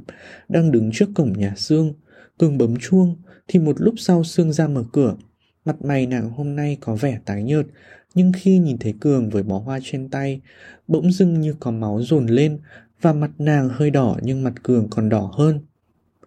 Đang 0.48 0.72
đứng 0.72 0.90
trước 0.92 1.08
cổng 1.14 1.32
nhà 1.32 1.54
Sương. 1.56 1.94
Cường 2.38 2.58
bấm 2.58 2.76
chuông 2.76 3.16
Thì 3.48 3.60
một 3.60 3.80
lúc 3.80 3.94
sau 3.98 4.24
Sương 4.24 4.52
ra 4.52 4.68
mở 4.68 4.84
cửa. 4.92 5.16
Mặt 5.64 5.82
mày 5.82 6.06
nàng 6.06 6.30
hôm 6.30 6.56
nay 6.56 6.76
có 6.80 6.96
vẻ 6.96 7.18
tái 7.24 7.42
nhợt 7.42 7.66
nhưng 8.14 8.32
khi 8.32 8.58
nhìn 8.58 8.78
thấy 8.78 8.94
Cường 9.00 9.30
với 9.30 9.42
bó 9.42 9.58
hoa 9.58 9.78
trên 9.82 10.08
tay, 10.08 10.40
bỗng 10.88 11.12
dưng 11.12 11.40
như 11.40 11.54
có 11.60 11.70
máu 11.70 12.02
dồn 12.02 12.26
lên 12.26 12.58
và 13.02 13.12
mặt 13.12 13.30
nàng 13.38 13.68
hơi 13.68 13.90
đỏ 13.90 14.16
nhưng 14.22 14.44
mặt 14.44 14.52
Cường 14.62 14.88
còn 14.90 15.08
đỏ 15.08 15.30
hơn. 15.38 15.60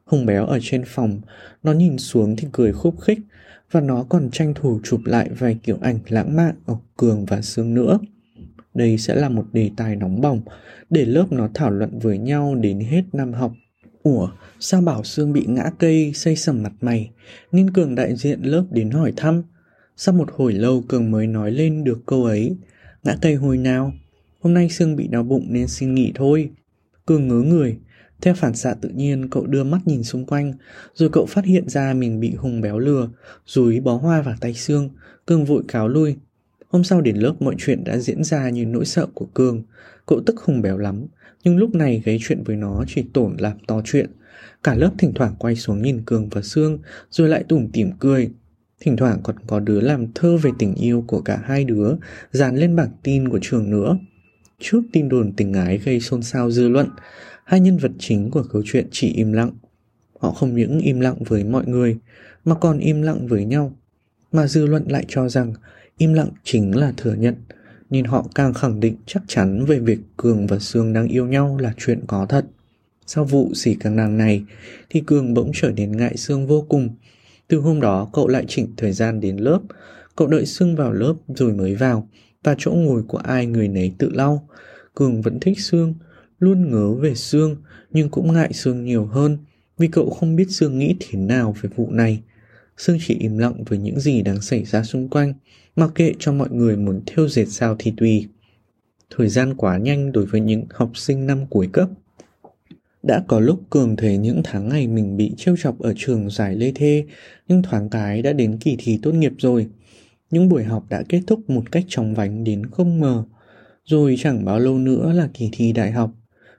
Hùng 0.05 0.25
béo 0.25 0.46
ở 0.46 0.60
trên 0.62 0.84
phòng, 0.86 1.22
nó 1.63 1.72
nhìn 1.74 1.98
xuống 1.98 2.36
thì 2.36 2.48
cười 2.51 2.74
khúc 2.74 3.01
khích 3.01 3.20
và 3.72 3.82
nó 3.82 4.05
còn 4.10 4.29
tranh 4.32 4.53
thủ 4.53 4.79
chụp 4.84 5.01
lại 5.05 5.29
vài 5.39 5.58
kiểu 5.63 5.77
ảnh 5.82 6.00
lãng 6.08 6.36
mạn 6.36 6.55
ở 6.65 6.75
Cường 6.98 7.25
và 7.25 7.41
Sương 7.41 7.74
nữa. 7.74 8.00
Đây 8.74 8.98
sẽ 8.98 9.15
là 9.15 9.29
một 9.29 9.46
đề 9.53 9.70
tài 9.77 9.96
nóng 9.96 10.22
bỏng 10.22 10.41
để 10.89 11.05
lớp 11.05 11.25
nó 11.32 11.50
thảo 11.53 11.72
luận 11.72 12.00
với 12.00 12.17
nhau 12.17 12.55
đến 12.55 12.79
hết 12.79 13.03
năm 13.13 13.34
học. 13.34 13.53
Ủa, 14.03 14.29
sao 14.60 14.82
bảo 14.82 15.03
Sương 15.03 15.34
bị 15.34 15.46
ngã 15.48 15.72
cây 15.79 16.13
xây 16.13 16.36
sầm 16.36 16.63
mặt 16.63 16.74
mày 16.82 17.12
nên 17.51 17.72
Cường 17.74 17.96
đại 17.96 18.15
diện 18.15 18.41
lớp 18.41 18.65
đến 18.72 18.91
hỏi 18.91 19.13
thăm 19.15 19.44
sau 19.98 20.15
một 20.15 20.29
hồi 20.36 20.53
lâu 20.53 20.84
Cường 20.88 21.12
mới 21.12 21.27
nói 21.27 21.51
lên 21.51 21.84
được 21.84 22.05
câu 22.05 22.25
ấy 22.25 22.58
Ngã 23.03 23.17
cây 23.22 23.36
hồi 23.36 23.58
nào 23.58 23.94
Hôm 24.41 24.53
nay 24.53 24.70
Sương 24.70 24.96
bị 24.96 25.08
đau 25.08 25.24
bụng 25.24 25.46
nên 25.50 25.67
xin 25.67 25.96
nghỉ 25.96 26.12
thôi 26.15 26.50
Cường 27.05 27.27
ngớ 27.27 27.41
người 27.41 27.77
Theo 28.21 28.33
phản 28.33 28.55
xạ 28.55 28.75
tự 28.81 28.89
nhiên 28.89 29.29
cậu 29.29 29.45
đưa 29.45 29.63
mắt 29.63 29.79
nhìn 29.85 30.03
xung 30.03 30.25
quanh 30.25 30.53
Rồi 30.93 31.09
cậu 31.09 31.25
phát 31.25 31.45
hiện 31.45 31.69
ra 31.69 31.93
mình 31.93 32.19
bị 32.19 32.35
Hùng 32.35 32.62
béo 32.62 32.79
lừa 32.79 33.09
Rúi 33.45 33.79
bó 33.79 33.95
hoa 33.95 34.21
vào 34.21 34.35
tay 34.41 34.53
Sương 34.53 34.89
Cường 35.25 35.45
vội 35.45 35.63
cáo 35.67 35.88
lui 35.88 36.15
Hôm 36.75 36.83
sau 36.83 37.01
đến 37.01 37.17
lớp 37.17 37.33
mọi 37.39 37.55
chuyện 37.57 37.83
đã 37.83 37.97
diễn 37.97 38.24
ra 38.24 38.50
như 38.50 38.65
nỗi 38.65 38.85
sợ 38.85 39.07
của 39.13 39.25
Cương. 39.25 39.63
Cậu 40.05 40.21
tức 40.25 40.39
hùng 40.39 40.62
béo 40.62 40.77
lắm, 40.77 41.05
nhưng 41.43 41.57
lúc 41.57 41.75
này 41.75 42.01
gây 42.05 42.19
chuyện 42.21 42.43
với 42.43 42.55
nó 42.55 42.83
chỉ 42.88 43.03
tổn 43.13 43.35
làm 43.39 43.57
to 43.67 43.81
chuyện. 43.85 44.09
Cả 44.63 44.75
lớp 44.75 44.91
thỉnh 44.97 45.12
thoảng 45.15 45.35
quay 45.39 45.55
xuống 45.55 45.81
nhìn 45.81 46.01
Cường 46.05 46.29
và 46.29 46.41
Sương, 46.41 46.79
rồi 47.09 47.29
lại 47.29 47.43
tủm 47.43 47.67
tỉm 47.74 47.91
cười. 48.00 48.31
Thỉnh 48.79 48.97
thoảng 48.97 49.19
còn 49.24 49.35
có 49.47 49.59
đứa 49.59 49.81
làm 49.81 50.13
thơ 50.15 50.38
về 50.38 50.51
tình 50.59 50.75
yêu 50.75 51.03
của 51.07 51.21
cả 51.21 51.41
hai 51.43 51.63
đứa, 51.63 51.95
dán 52.31 52.55
lên 52.55 52.75
bảng 52.75 52.91
tin 53.03 53.29
của 53.29 53.39
trường 53.41 53.69
nữa. 53.69 53.97
Trước 54.59 54.81
tin 54.91 55.09
đồn 55.09 55.33
tình 55.38 55.53
ái 55.53 55.77
gây 55.77 56.00
xôn 56.00 56.24
xao 56.24 56.51
dư 56.51 56.67
luận, 56.67 56.89
hai 57.43 57.59
nhân 57.59 57.77
vật 57.77 57.91
chính 58.00 58.31
của 58.31 58.43
câu 58.43 58.62
chuyện 58.65 58.88
chỉ 58.91 59.13
im 59.13 59.33
lặng. 59.33 59.51
Họ 60.19 60.31
không 60.31 60.55
những 60.55 60.79
im 60.79 61.00
lặng 61.00 61.15
với 61.19 61.43
mọi 61.43 61.65
người, 61.67 61.97
mà 62.45 62.55
còn 62.55 62.79
im 62.79 63.01
lặng 63.01 63.27
với 63.27 63.45
nhau. 63.45 63.74
Mà 64.31 64.47
dư 64.47 64.65
luận 64.65 64.83
lại 64.88 65.05
cho 65.07 65.29
rằng 65.29 65.53
im 65.97 66.13
lặng 66.13 66.29
chính 66.43 66.75
là 66.75 66.93
thừa 66.97 67.13
nhận, 67.13 67.35
nên 67.89 68.05
họ 68.05 68.25
càng 68.35 68.53
khẳng 68.53 68.79
định 68.79 68.95
chắc 69.05 69.24
chắn 69.27 69.65
về 69.65 69.79
việc 69.79 70.00
Cường 70.17 70.47
và 70.47 70.59
Sương 70.59 70.93
đang 70.93 71.07
yêu 71.07 71.27
nhau 71.27 71.57
là 71.57 71.74
chuyện 71.77 72.00
có 72.07 72.25
thật. 72.25 72.45
Sau 73.05 73.25
vụ 73.25 73.51
xỉ 73.53 73.75
càng 73.79 73.95
nàng 73.95 74.17
này, 74.17 74.43
thì 74.89 75.03
Cường 75.05 75.33
bỗng 75.33 75.51
trở 75.53 75.71
nên 75.71 75.97
ngại 75.97 76.17
Sương 76.17 76.47
vô 76.47 76.65
cùng. 76.69 76.89
Từ 77.47 77.57
hôm 77.57 77.81
đó 77.81 78.09
cậu 78.13 78.27
lại 78.27 78.45
chỉnh 78.47 78.67
thời 78.77 78.91
gian 78.91 79.19
đến 79.19 79.38
lớp, 79.38 79.59
cậu 80.15 80.27
đợi 80.27 80.45
Sương 80.45 80.75
vào 80.75 80.91
lớp 80.93 81.15
rồi 81.27 81.53
mới 81.53 81.75
vào, 81.75 82.09
và 82.45 82.55
chỗ 82.57 82.71
ngồi 82.71 83.03
của 83.03 83.17
ai 83.17 83.45
người 83.45 83.67
nấy 83.67 83.93
tự 83.97 84.09
lau. 84.13 84.47
Cường 84.95 85.21
vẫn 85.21 85.39
thích 85.39 85.59
Sương, 85.59 85.93
luôn 86.39 86.71
ngớ 86.71 86.93
về 86.93 87.15
Sương, 87.15 87.55
nhưng 87.91 88.09
cũng 88.09 88.33
ngại 88.33 88.53
Sương 88.53 88.85
nhiều 88.85 89.05
hơn, 89.05 89.37
vì 89.77 89.87
cậu 89.87 90.09
không 90.09 90.35
biết 90.35 90.45
Sương 90.49 90.79
nghĩ 90.79 90.95
thế 90.99 91.19
nào 91.19 91.55
về 91.61 91.69
vụ 91.75 91.91
này. 91.91 92.21
Sương 92.77 92.97
chỉ 93.07 93.15
im 93.19 93.37
lặng 93.37 93.63
với 93.63 93.79
những 93.79 93.99
gì 93.99 94.21
đang 94.21 94.41
xảy 94.41 94.65
ra 94.65 94.83
xung 94.83 95.09
quanh, 95.09 95.33
mặc 95.75 95.91
kệ 95.95 96.13
cho 96.19 96.31
mọi 96.33 96.49
người 96.51 96.77
muốn 96.77 97.01
theo 97.05 97.27
dệt 97.27 97.45
sao 97.45 97.75
thì 97.79 97.93
tùy. 97.97 98.27
Thời 99.09 99.29
gian 99.29 99.53
quá 99.53 99.77
nhanh 99.77 100.11
đối 100.11 100.25
với 100.25 100.41
những 100.41 100.65
học 100.69 100.91
sinh 100.95 101.27
năm 101.27 101.45
cuối 101.49 101.69
cấp. 101.73 101.89
Đã 103.03 103.23
có 103.27 103.39
lúc 103.39 103.59
Cường 103.69 103.95
thấy 103.95 104.17
những 104.17 104.41
tháng 104.43 104.69
ngày 104.69 104.87
mình 104.87 105.17
bị 105.17 105.33
trêu 105.37 105.55
chọc 105.57 105.79
ở 105.79 105.93
trường 105.97 106.29
giải 106.29 106.55
lê 106.55 106.71
thê, 106.75 107.05
nhưng 107.47 107.61
thoáng 107.61 107.89
cái 107.89 108.21
đã 108.21 108.33
đến 108.33 108.57
kỳ 108.57 108.75
thi 108.79 108.99
tốt 109.01 109.11
nghiệp 109.11 109.33
rồi. 109.37 109.67
Những 110.32 110.50
buổi 110.50 110.63
học 110.63 110.86
đã 110.89 111.03
kết 111.10 111.22
thúc 111.27 111.50
một 111.50 111.72
cách 111.72 111.86
chóng 111.88 112.13
vánh 112.13 112.44
đến 112.44 112.65
không 112.65 113.00
ngờ. 113.00 113.24
Rồi 113.86 114.15
chẳng 114.20 114.46
bao 114.46 114.60
lâu 114.60 114.79
nữa 114.79 115.13
là 115.13 115.29
kỳ 115.34 115.50
thi 115.51 115.72
đại 115.72 115.91
học. 115.91 116.12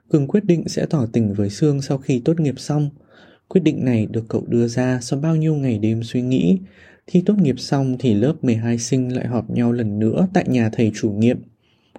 Cường 0.09 0.27
quyết 0.27 0.45
định 0.45 0.67
sẽ 0.67 0.85
tỏ 0.85 1.05
tình 1.13 1.33
với 1.33 1.49
Sương 1.49 1.81
sau 1.81 1.97
khi 1.97 2.21
tốt 2.25 2.39
nghiệp 2.39 2.59
xong. 2.59 2.89
Quyết 3.47 3.61
định 3.61 3.85
này 3.85 4.07
được 4.11 4.25
cậu 4.27 4.43
đưa 4.47 4.67
ra 4.67 4.99
sau 5.01 5.19
bao 5.19 5.35
nhiêu 5.35 5.55
ngày 5.55 5.79
đêm 5.79 6.03
suy 6.03 6.21
nghĩ. 6.21 6.59
Thi 7.07 7.23
tốt 7.25 7.35
nghiệp 7.37 7.59
xong 7.59 7.95
thì 7.99 8.13
lớp 8.13 8.33
12 8.41 8.77
sinh 8.77 9.15
lại 9.15 9.27
họp 9.27 9.49
nhau 9.49 9.71
lần 9.71 9.99
nữa 9.99 10.27
tại 10.33 10.45
nhà 10.47 10.69
thầy 10.69 10.91
chủ 10.95 11.11
nhiệm. 11.11 11.37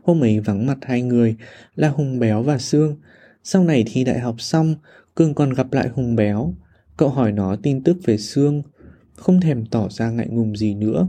Hôm 0.03 0.21
ấy 0.25 0.41
vắng 0.41 0.67
mặt 0.67 0.79
hai 0.83 1.03
người 1.03 1.37
là 1.75 1.89
Hùng 1.89 2.19
Béo 2.19 2.43
và 2.43 2.59
Sương. 2.59 2.97
Sau 3.45 3.65
này 3.65 3.85
thi 3.87 4.05
đại 4.05 4.19
học 4.19 4.35
xong, 4.39 4.75
Cường 5.15 5.35
còn 5.35 5.53
gặp 5.53 5.73
lại 5.73 5.89
Hùng 5.89 6.17
Béo. 6.17 6.55
Cậu 6.97 7.09
hỏi 7.09 7.33
nó 7.33 7.57
tin 7.57 7.83
tức 7.83 7.97
về 8.05 8.17
Sương, 8.19 8.63
không 9.17 9.41
thèm 9.41 9.67
tỏ 9.67 9.89
ra 9.89 10.11
ngại 10.11 10.29
ngùng 10.29 10.57
gì 10.57 10.75
nữa. 10.75 11.09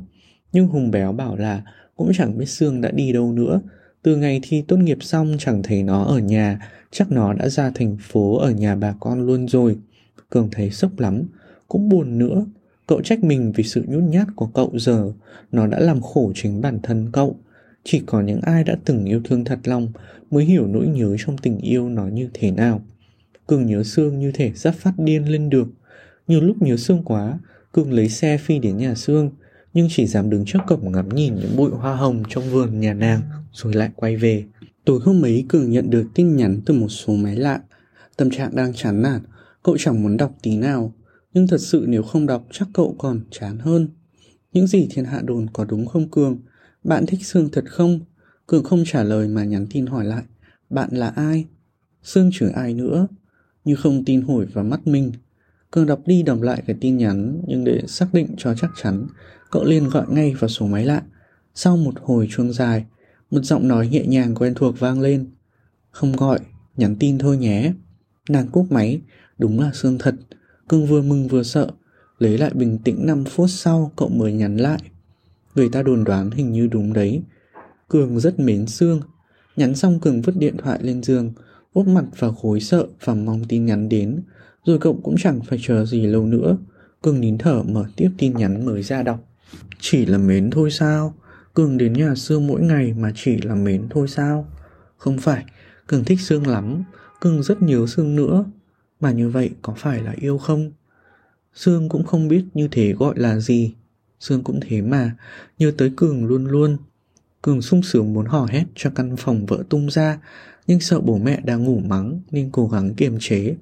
Nhưng 0.51 0.67
Hùng 0.67 0.91
Béo 0.91 1.11
bảo 1.11 1.35
là 1.35 1.61
cũng 1.95 2.11
chẳng 2.13 2.37
biết 2.37 2.45
Sương 2.45 2.81
đã 2.81 2.91
đi 2.91 3.13
đâu 3.13 3.31
nữa. 3.31 3.61
Từ 4.03 4.15
ngày 4.15 4.39
thi 4.43 4.63
tốt 4.67 4.77
nghiệp 4.77 4.97
xong 5.01 5.35
chẳng 5.39 5.63
thấy 5.63 5.83
nó 5.83 6.03
ở 6.03 6.19
nhà, 6.19 6.69
chắc 6.91 7.11
nó 7.11 7.33
đã 7.33 7.49
ra 7.49 7.71
thành 7.75 7.97
phố 8.01 8.37
ở 8.37 8.51
nhà 8.51 8.75
bà 8.75 8.95
con 8.99 9.25
luôn 9.25 9.47
rồi. 9.47 9.77
Cường 10.29 10.49
thấy 10.51 10.71
sốc 10.71 10.99
lắm, 10.99 11.23
cũng 11.67 11.89
buồn 11.89 12.17
nữa. 12.17 12.45
Cậu 12.87 13.01
trách 13.01 13.23
mình 13.23 13.51
vì 13.55 13.63
sự 13.63 13.85
nhút 13.87 14.03
nhát 14.03 14.27
của 14.35 14.47
cậu 14.47 14.71
giờ, 14.77 15.11
nó 15.51 15.67
đã 15.67 15.79
làm 15.79 16.01
khổ 16.01 16.31
chính 16.35 16.61
bản 16.61 16.79
thân 16.83 17.09
cậu. 17.11 17.35
Chỉ 17.83 18.01
có 18.05 18.21
những 18.21 18.41
ai 18.41 18.63
đã 18.63 18.77
từng 18.85 19.05
yêu 19.05 19.21
thương 19.23 19.43
thật 19.45 19.59
lòng 19.63 19.87
mới 20.31 20.45
hiểu 20.45 20.67
nỗi 20.67 20.87
nhớ 20.87 21.15
trong 21.19 21.37
tình 21.37 21.57
yêu 21.57 21.89
nó 21.89 22.07
như 22.07 22.29
thế 22.33 22.51
nào. 22.51 22.81
Cường 23.47 23.65
nhớ 23.65 23.83
Sương 23.83 24.19
như 24.19 24.31
thể 24.31 24.51
sắp 24.55 24.75
phát 24.75 24.93
điên 24.97 25.31
lên 25.31 25.49
được. 25.49 25.67
Nhiều 26.27 26.41
lúc 26.41 26.61
nhớ 26.61 26.77
Sương 26.77 27.03
quá, 27.03 27.39
Cường 27.71 27.93
lấy 27.93 28.09
xe 28.09 28.37
phi 28.37 28.59
đến 28.59 28.77
nhà 28.77 28.95
Sương, 28.95 29.31
nhưng 29.79 29.87
chỉ 29.91 30.07
dám 30.07 30.29
đứng 30.29 30.45
trước 30.45 30.59
cổng 30.67 30.91
ngắm 30.91 31.09
nhìn 31.09 31.35
những 31.35 31.57
bụi 31.57 31.71
hoa 31.71 31.95
hồng 31.95 32.23
trong 32.29 32.49
vườn 32.49 32.79
nhà 32.79 32.93
nàng, 32.93 33.21
rồi 33.53 33.73
lại 33.73 33.89
quay 33.95 34.17
về. 34.17 34.45
Tối 34.85 34.99
hôm 35.03 35.25
ấy 35.25 35.45
Cường 35.49 35.71
nhận 35.71 35.89
được 35.89 36.07
tin 36.13 36.35
nhắn 36.35 36.61
từ 36.65 36.73
một 36.73 36.87
số 36.87 37.15
máy 37.15 37.35
lạ. 37.35 37.61
Tâm 38.17 38.29
trạng 38.29 38.55
đang 38.55 38.73
chán 38.73 39.01
nản, 39.01 39.21
cậu 39.63 39.77
chẳng 39.77 40.03
muốn 40.03 40.17
đọc 40.17 40.35
tí 40.41 40.57
nào. 40.57 40.93
Nhưng 41.33 41.47
thật 41.47 41.57
sự 41.57 41.85
nếu 41.87 42.03
không 42.03 42.25
đọc 42.25 42.47
chắc 42.51 42.67
cậu 42.73 42.95
còn 42.97 43.21
chán 43.31 43.59
hơn. 43.59 43.89
Những 44.53 44.67
gì 44.67 44.87
thiên 44.91 45.05
hạ 45.05 45.21
đồn 45.23 45.47
có 45.53 45.65
đúng 45.65 45.85
không 45.85 46.09
Cường? 46.09 46.37
Bạn 46.83 47.05
thích 47.05 47.25
Sương 47.25 47.49
thật 47.51 47.63
không? 47.67 47.99
Cường 48.47 48.63
không 48.63 48.83
trả 48.85 49.03
lời 49.03 49.27
mà 49.27 49.43
nhắn 49.43 49.67
tin 49.69 49.85
hỏi 49.85 50.05
lại. 50.05 50.23
Bạn 50.69 50.89
là 50.91 51.07
ai? 51.09 51.45
Sương 52.03 52.29
chửi 52.33 52.49
ai 52.51 52.73
nữa? 52.73 53.07
Như 53.65 53.75
không 53.75 54.05
tin 54.05 54.21
hồi 54.21 54.45
vào 54.45 54.63
mắt 54.63 54.87
mình. 54.87 55.11
Cường 55.71 55.85
đọc 55.85 55.99
đi 56.05 56.23
đọc 56.23 56.41
lại 56.41 56.63
cái 56.67 56.75
tin 56.81 56.97
nhắn 56.97 57.41
nhưng 57.47 57.63
để 57.63 57.81
xác 57.87 58.13
định 58.13 58.27
cho 58.37 58.55
chắc 58.55 58.71
chắn, 58.81 59.07
cậu 59.51 59.63
liền 59.63 59.89
gọi 59.89 60.05
ngay 60.09 60.33
vào 60.39 60.49
số 60.49 60.67
máy 60.67 60.85
lạ. 60.85 61.03
Sau 61.55 61.77
một 61.77 61.93
hồi 62.01 62.27
chuông 62.31 62.53
dài, 62.53 62.85
một 63.31 63.43
giọng 63.43 63.67
nói 63.67 63.87
nhẹ 63.87 64.05
nhàng 64.05 64.35
quen 64.35 64.53
thuộc 64.53 64.79
vang 64.79 65.01
lên. 65.01 65.27
Không 65.91 66.11
gọi, 66.11 66.39
nhắn 66.77 66.95
tin 66.99 67.17
thôi 67.17 67.37
nhé. 67.37 67.73
Nàng 68.29 68.47
cúp 68.47 68.71
máy, 68.71 69.01
đúng 69.37 69.59
là 69.59 69.71
xương 69.73 69.97
thật. 69.97 70.15
Cương 70.69 70.85
vừa 70.85 71.01
mừng 71.01 71.27
vừa 71.27 71.43
sợ, 71.43 71.71
lấy 72.19 72.37
lại 72.37 72.51
bình 72.53 72.77
tĩnh 72.83 73.05
5 73.05 73.23
phút 73.25 73.49
sau 73.49 73.91
cậu 73.95 74.09
mới 74.09 74.33
nhắn 74.33 74.57
lại. 74.57 74.79
Người 75.55 75.69
ta 75.69 75.83
đồn 75.83 76.03
đoán 76.03 76.31
hình 76.31 76.51
như 76.51 76.67
đúng 76.67 76.93
đấy. 76.93 77.21
Cường 77.87 78.19
rất 78.19 78.39
mến 78.39 78.67
Sương. 78.67 79.01
Nhắn 79.55 79.75
xong 79.75 79.99
Cường 79.99 80.21
vứt 80.21 80.37
điện 80.37 80.57
thoại 80.57 80.79
lên 80.81 81.03
giường, 81.03 81.33
úp 81.73 81.87
mặt 81.87 82.05
vào 82.19 82.33
khối 82.33 82.59
sợ 82.59 82.87
và 83.03 83.13
mong 83.13 83.43
tin 83.49 83.65
nhắn 83.65 83.89
đến. 83.89 84.21
Rồi 84.69 84.77
cậu 84.79 84.99
cũng 85.03 85.15
chẳng 85.17 85.41
phải 85.41 85.59
chờ 85.61 85.85
gì 85.85 86.07
lâu 86.07 86.25
nữa. 86.25 86.57
Cường 87.01 87.21
nín 87.21 87.37
thở 87.37 87.63
mở 87.63 87.85
tiếp 87.95 88.09
tin 88.17 88.33
nhắn 88.33 88.65
mới 88.65 88.83
ra 88.83 89.03
đọc. 89.03 89.19
Chỉ 89.79 90.05
là 90.05 90.17
mến 90.17 90.49
thôi 90.49 90.71
sao? 90.71 91.13
Cường 91.53 91.77
đến 91.77 91.93
nhà 91.93 92.15
Sương 92.15 92.47
mỗi 92.47 92.61
ngày 92.61 92.93
mà 92.93 93.11
chỉ 93.15 93.37
là 93.41 93.55
mến 93.55 93.87
thôi 93.89 94.07
sao? 94.07 94.47
Không 94.97 95.17
phải, 95.17 95.45
Cường 95.87 96.03
thích 96.03 96.19
Sương 96.21 96.47
lắm. 96.47 96.83
Cường 97.19 97.43
rất 97.43 97.61
nhớ 97.61 97.85
Sương 97.87 98.15
nữa. 98.15 98.45
Mà 98.99 99.11
như 99.11 99.29
vậy 99.29 99.49
có 99.61 99.73
phải 99.77 100.03
là 100.03 100.15
yêu 100.21 100.37
không? 100.37 100.71
Sương 101.53 101.89
cũng 101.89 102.03
không 102.03 102.27
biết 102.27 102.43
như 102.53 102.67
thế 102.71 102.93
gọi 102.93 103.13
là 103.17 103.39
gì. 103.39 103.73
Sương 104.19 104.43
cũng 104.43 104.59
thế 104.61 104.81
mà, 104.81 105.15
nhớ 105.59 105.71
tới 105.77 105.91
Cường 105.97 106.25
luôn 106.25 106.45
luôn. 106.45 106.77
Cường 107.41 107.61
sung 107.61 107.83
sướng 107.83 108.13
muốn 108.13 108.25
hò 108.25 108.45
hét 108.45 108.65
cho 108.75 108.89
căn 108.95 109.15
phòng 109.17 109.45
vỡ 109.45 109.63
tung 109.69 109.89
ra, 109.89 110.19
nhưng 110.67 110.79
sợ 110.79 110.99
bố 111.01 111.17
mẹ 111.17 111.41
đang 111.43 111.63
ngủ 111.63 111.79
mắng 111.79 112.21
nên 112.31 112.49
cố 112.51 112.67
gắng 112.67 112.93
kiềm 112.93 113.17
chế. 113.19 113.55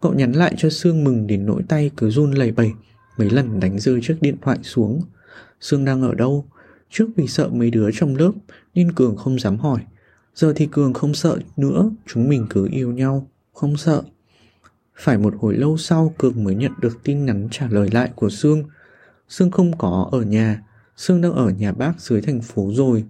Cậu 0.00 0.14
nhắn 0.14 0.32
lại 0.32 0.54
cho 0.58 0.70
Sương 0.70 1.04
mừng 1.04 1.26
đến 1.26 1.46
nỗi 1.46 1.62
tay 1.68 1.90
cứ 1.96 2.10
run 2.10 2.30
lẩy 2.32 2.52
bẩy, 2.52 2.72
mấy 3.16 3.30
lần 3.30 3.60
đánh 3.60 3.78
rơi 3.78 4.00
chiếc 4.02 4.16
điện 4.20 4.36
thoại 4.42 4.58
xuống. 4.62 5.02
Sương 5.60 5.84
đang 5.84 6.02
ở 6.02 6.14
đâu? 6.14 6.46
Trước 6.90 7.08
vì 7.16 7.26
sợ 7.26 7.48
mấy 7.48 7.70
đứa 7.70 7.90
trong 7.94 8.16
lớp 8.16 8.32
nên 8.74 8.92
Cường 8.92 9.16
không 9.16 9.38
dám 9.38 9.58
hỏi. 9.58 9.80
Giờ 10.34 10.52
thì 10.56 10.66
Cường 10.66 10.92
không 10.92 11.14
sợ 11.14 11.38
nữa, 11.56 11.90
chúng 12.06 12.28
mình 12.28 12.46
cứ 12.50 12.68
yêu 12.70 12.92
nhau, 12.92 13.26
không 13.52 13.76
sợ. 13.76 14.02
Phải 14.96 15.18
một 15.18 15.34
hồi 15.38 15.56
lâu 15.56 15.76
sau 15.76 16.14
Cường 16.18 16.44
mới 16.44 16.54
nhận 16.54 16.72
được 16.80 16.98
tin 17.04 17.24
nhắn 17.24 17.48
trả 17.50 17.68
lời 17.70 17.88
lại 17.92 18.10
của 18.14 18.30
Sương. 18.30 18.62
Sương 19.28 19.50
không 19.50 19.78
có 19.78 20.08
ở 20.12 20.22
nhà, 20.22 20.62
Sương 20.96 21.20
đang 21.20 21.32
ở 21.32 21.50
nhà 21.50 21.72
bác 21.72 22.00
dưới 22.00 22.20
thành 22.20 22.40
phố 22.40 22.70
rồi. 22.74 23.04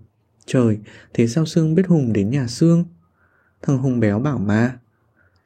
Trời, 0.47 0.79
thế 1.15 1.27
sao 1.27 1.47
Sương 1.47 1.75
biết 1.75 1.87
Hùng 1.87 2.13
đến 2.13 2.31
nhà 2.31 2.47
Sương? 2.47 2.85
Thằng 3.63 3.79
Hùng 3.79 4.01
béo 4.01 4.19
bảo 4.19 4.39
mà. 4.39 4.79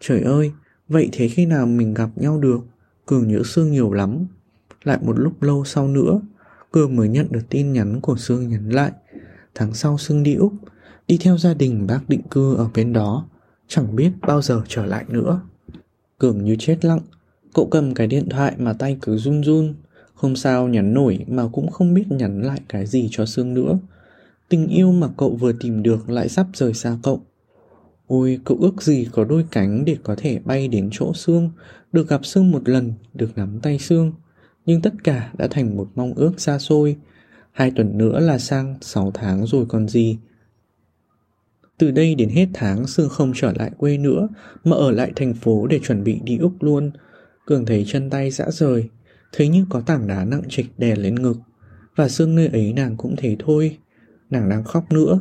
Trời 0.01 0.21
ơi, 0.21 0.53
vậy 0.89 1.09
thế 1.13 1.29
khi 1.29 1.47
nào 1.47 1.67
mình 1.67 1.95
gặp 1.95 2.11
nhau 2.17 2.39
được? 2.39 2.61
Cường 3.07 3.29
nhớ 3.29 3.43
Sương 3.45 3.71
nhiều 3.71 3.93
lắm. 3.93 4.27
Lại 4.85 4.99
một 5.03 5.19
lúc 5.19 5.43
lâu 5.43 5.65
sau 5.65 5.89
nữa, 5.89 6.21
Cường 6.71 6.97
mới 6.97 7.09
nhận 7.09 7.27
được 7.31 7.43
tin 7.49 7.73
nhắn 7.73 8.01
của 8.01 8.17
Sương 8.17 8.49
nhắn 8.49 8.69
lại. 8.69 8.93
Tháng 9.55 9.75
sau 9.75 9.99
Sương 9.99 10.23
đi 10.23 10.35
Úc, 10.35 10.53
đi 11.09 11.19
theo 11.19 11.39
gia 11.39 11.55
đình 11.55 11.87
bác 11.87 12.09
định 12.09 12.23
cư 12.31 12.55
ở 12.55 12.69
bên 12.75 12.93
đó. 12.93 13.27
Chẳng 13.69 13.97
biết 13.97 14.13
bao 14.27 14.43
giờ 14.43 14.63
trở 14.69 14.87
lại 14.87 15.05
nữa. 15.09 15.41
Cường 16.19 16.45
như 16.45 16.57
chết 16.59 16.85
lặng, 16.85 17.01
cậu 17.55 17.69
cầm 17.71 17.95
cái 17.95 18.07
điện 18.07 18.29
thoại 18.29 18.55
mà 18.59 18.73
tay 18.73 18.99
cứ 19.03 19.17
run 19.17 19.43
run. 19.45 19.75
Không 20.15 20.37
sao 20.37 20.69
nhắn 20.69 20.95
nổi 20.95 21.25
mà 21.29 21.49
cũng 21.53 21.71
không 21.71 21.95
biết 21.95 22.05
nhắn 22.11 22.43
lại 22.43 22.61
cái 22.69 22.87
gì 22.87 23.09
cho 23.11 23.27
Sương 23.27 23.55
nữa. 23.55 23.79
Tình 24.49 24.69
yêu 24.69 24.93
mà 24.93 25.09
cậu 25.17 25.37
vừa 25.37 25.53
tìm 25.53 25.83
được 25.83 26.11
lại 26.11 26.29
sắp 26.29 26.47
rời 26.55 26.75
xa 26.75 26.97
cậu. 27.03 27.23
Ôi, 28.07 28.41
cậu 28.45 28.59
ước 28.61 28.83
gì 28.83 29.09
có 29.13 29.25
đôi 29.25 29.45
cánh 29.51 29.85
để 29.85 29.97
có 30.03 30.15
thể 30.19 30.39
bay 30.45 30.69
đến 30.69 30.89
chỗ 30.93 31.15
xương, 31.15 31.51
được 31.93 32.09
gặp 32.09 32.27
xương 32.27 32.51
một 32.51 32.69
lần, 32.69 32.93
được 33.15 33.31
nắm 33.37 33.61
tay 33.63 33.79
xương. 33.79 34.13
Nhưng 34.67 34.83
tất 34.83 34.93
cả 35.05 35.33
đã 35.39 35.49
thành 35.51 35.77
một 35.77 35.89
mong 35.95 36.15
ước 36.15 36.41
xa 36.41 36.59
xôi. 36.59 36.97
Hai 37.53 37.71
tuần 37.71 37.99
nữa 37.99 38.21
là 38.21 38.39
sang 38.39 38.77
6 38.81 39.11
tháng 39.15 39.47
rồi 39.47 39.67
còn 39.69 39.89
gì. 39.89 40.19
Từ 41.79 41.91
đây 41.91 42.15
đến 42.15 42.29
hết 42.29 42.47
tháng 42.55 42.87
Sương 42.87 43.09
không 43.09 43.33
trở 43.35 43.53
lại 43.57 43.71
quê 43.79 43.99
nữa 43.99 44.29
Mà 44.65 44.77
ở 44.77 44.91
lại 44.91 45.13
thành 45.17 45.35
phố 45.35 45.67
để 45.67 45.79
chuẩn 45.79 46.05
bị 46.05 46.21
đi 46.25 46.39
Úc 46.39 46.63
luôn 46.63 46.91
Cường 47.47 47.67
thấy 47.67 47.85
chân 47.89 48.11
tay 48.11 48.31
dã 48.31 48.51
rời 48.51 48.89
Thấy 49.33 49.49
như 49.49 49.67
có 49.71 49.81
tảng 49.81 50.07
đá 50.07 50.25
nặng 50.25 50.43
trịch 50.49 50.67
đè 50.79 50.97
lên 50.97 51.15
ngực 51.15 51.37
Và 51.97 52.09
Sương 52.09 52.35
nơi 52.35 52.47
ấy 52.47 52.73
nàng 52.73 52.97
cũng 52.97 53.15
thế 53.19 53.37
thôi 53.39 53.79
nàng 54.33 54.49
đang 54.49 54.65
khóc 54.65 54.93
nữa. 54.93 55.21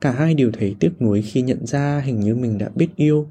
Cả 0.00 0.10
hai 0.10 0.34
đều 0.34 0.50
thấy 0.52 0.76
tiếc 0.80 1.02
nuối 1.02 1.22
khi 1.22 1.42
nhận 1.42 1.66
ra 1.66 2.02
hình 2.04 2.20
như 2.20 2.34
mình 2.34 2.58
đã 2.58 2.68
biết 2.74 2.88
yêu. 2.96 3.26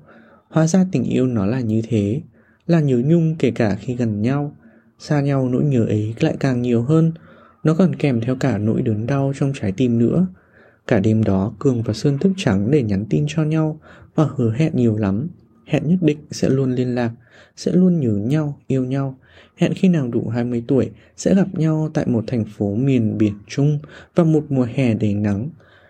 Hóa 0.49 0.67
ra 0.67 0.85
tình 0.91 1.03
yêu 1.03 1.27
nó 1.27 1.45
là 1.45 1.59
như 1.59 1.81
thế, 1.87 2.21
là 2.67 2.79
nhớ 2.79 3.01
nhung 3.05 3.35
kể 3.39 3.51
cả 3.51 3.75
khi 3.75 3.95
gần 3.95 4.21
nhau. 4.21 4.55
Xa 4.99 5.21
nhau 5.21 5.49
nỗi 5.49 5.63
nhớ 5.63 5.85
ấy 5.85 6.13
lại 6.19 6.37
càng 6.39 6.61
nhiều 6.61 6.81
hơn, 6.81 7.11
nó 7.63 7.73
còn 7.73 7.95
kèm 7.95 8.21
theo 8.21 8.35
cả 8.35 8.57
nỗi 8.57 8.81
đớn 8.81 9.07
đau 9.07 9.33
trong 9.35 9.53
trái 9.55 9.71
tim 9.71 9.99
nữa. 9.99 10.27
Cả 10.87 10.99
đêm 10.99 11.23
đó 11.23 11.53
Cường 11.59 11.81
và 11.81 11.93
Sơn 11.93 12.17
thức 12.17 12.31
trắng 12.37 12.71
để 12.71 12.83
nhắn 12.83 13.05
tin 13.09 13.25
cho 13.27 13.43
nhau 13.43 13.79
và 14.15 14.27
hứa 14.35 14.53
hẹn 14.53 14.71
nhiều 14.75 14.97
lắm. 14.97 15.27
Hẹn 15.65 15.87
nhất 15.87 15.97
định 16.01 16.17
sẽ 16.31 16.49
luôn 16.49 16.71
liên 16.71 16.95
lạc, 16.95 17.11
sẽ 17.55 17.71
luôn 17.71 17.99
nhớ 17.99 18.11
nhau, 18.11 18.59
yêu 18.67 18.85
nhau. 18.85 19.17
Hẹn 19.55 19.73
khi 19.73 19.89
nào 19.89 20.07
đủ 20.07 20.29
20 20.29 20.63
tuổi 20.67 20.89
sẽ 21.17 21.35
gặp 21.35 21.47
nhau 21.53 21.89
tại 21.93 22.05
một 22.07 22.23
thành 22.27 22.45
phố 22.45 22.75
miền 22.75 23.17
biển 23.17 23.33
chung 23.47 23.79
vào 24.15 24.25
một 24.25 24.45
mùa 24.49 24.67
hè 24.73 24.93
đầy 24.93 25.13
nắng. 25.13 25.49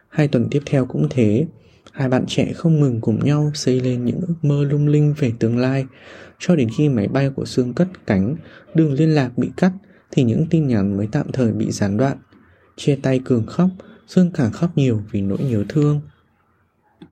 Hai 0.10 0.28
tuần 0.28 0.48
tiếp 0.52 0.62
theo 0.65 0.86
cũng 0.86 1.08
thế. 1.10 1.45
Hai 1.91 2.10
bạn 2.10 2.26
trẻ 2.28 2.54
không 2.54 2.80
ngừng 2.80 3.02
cùng 3.02 3.26
nhau 3.26 3.52
xây 3.54 3.80
lên 3.80 4.06
những 4.06 4.22
ước 4.28 4.36
mơ 4.41 4.63
lung 4.63 4.88
linh 4.88 5.13
về 5.17 5.32
tương 5.39 5.58
lai. 5.58 5.86
Cho 6.39 6.56
đến 6.56 6.69
khi 6.78 6.89
máy 6.89 7.08
bay 7.08 7.30
của 7.30 7.45
Sương 7.45 7.74
cất 7.74 7.88
cánh, 8.08 8.36
đường 8.74 8.93
liên 8.93 9.15
lạc 9.15 9.38
bị 9.38 9.50
cắt 9.58 9.72
thì 10.12 10.24
những 10.24 10.45
tin 10.50 10.67
nhắn 10.67 10.98
mới 10.98 11.08
tạm 11.12 11.32
thời 11.32 11.52
bị 11.52 11.72
gián 11.72 11.98
đoạn. 11.98 12.17
Chia 12.76 12.95
tay 13.02 13.19
Cường 13.26 13.45
khóc, 13.45 13.69
Sương 14.08 14.32
càng 14.32 14.52
khóc 14.52 14.78
nhiều 14.78 15.02
vì 15.12 15.22
nỗi 15.22 15.39
nhớ 15.50 15.63
thương. 15.69 16.02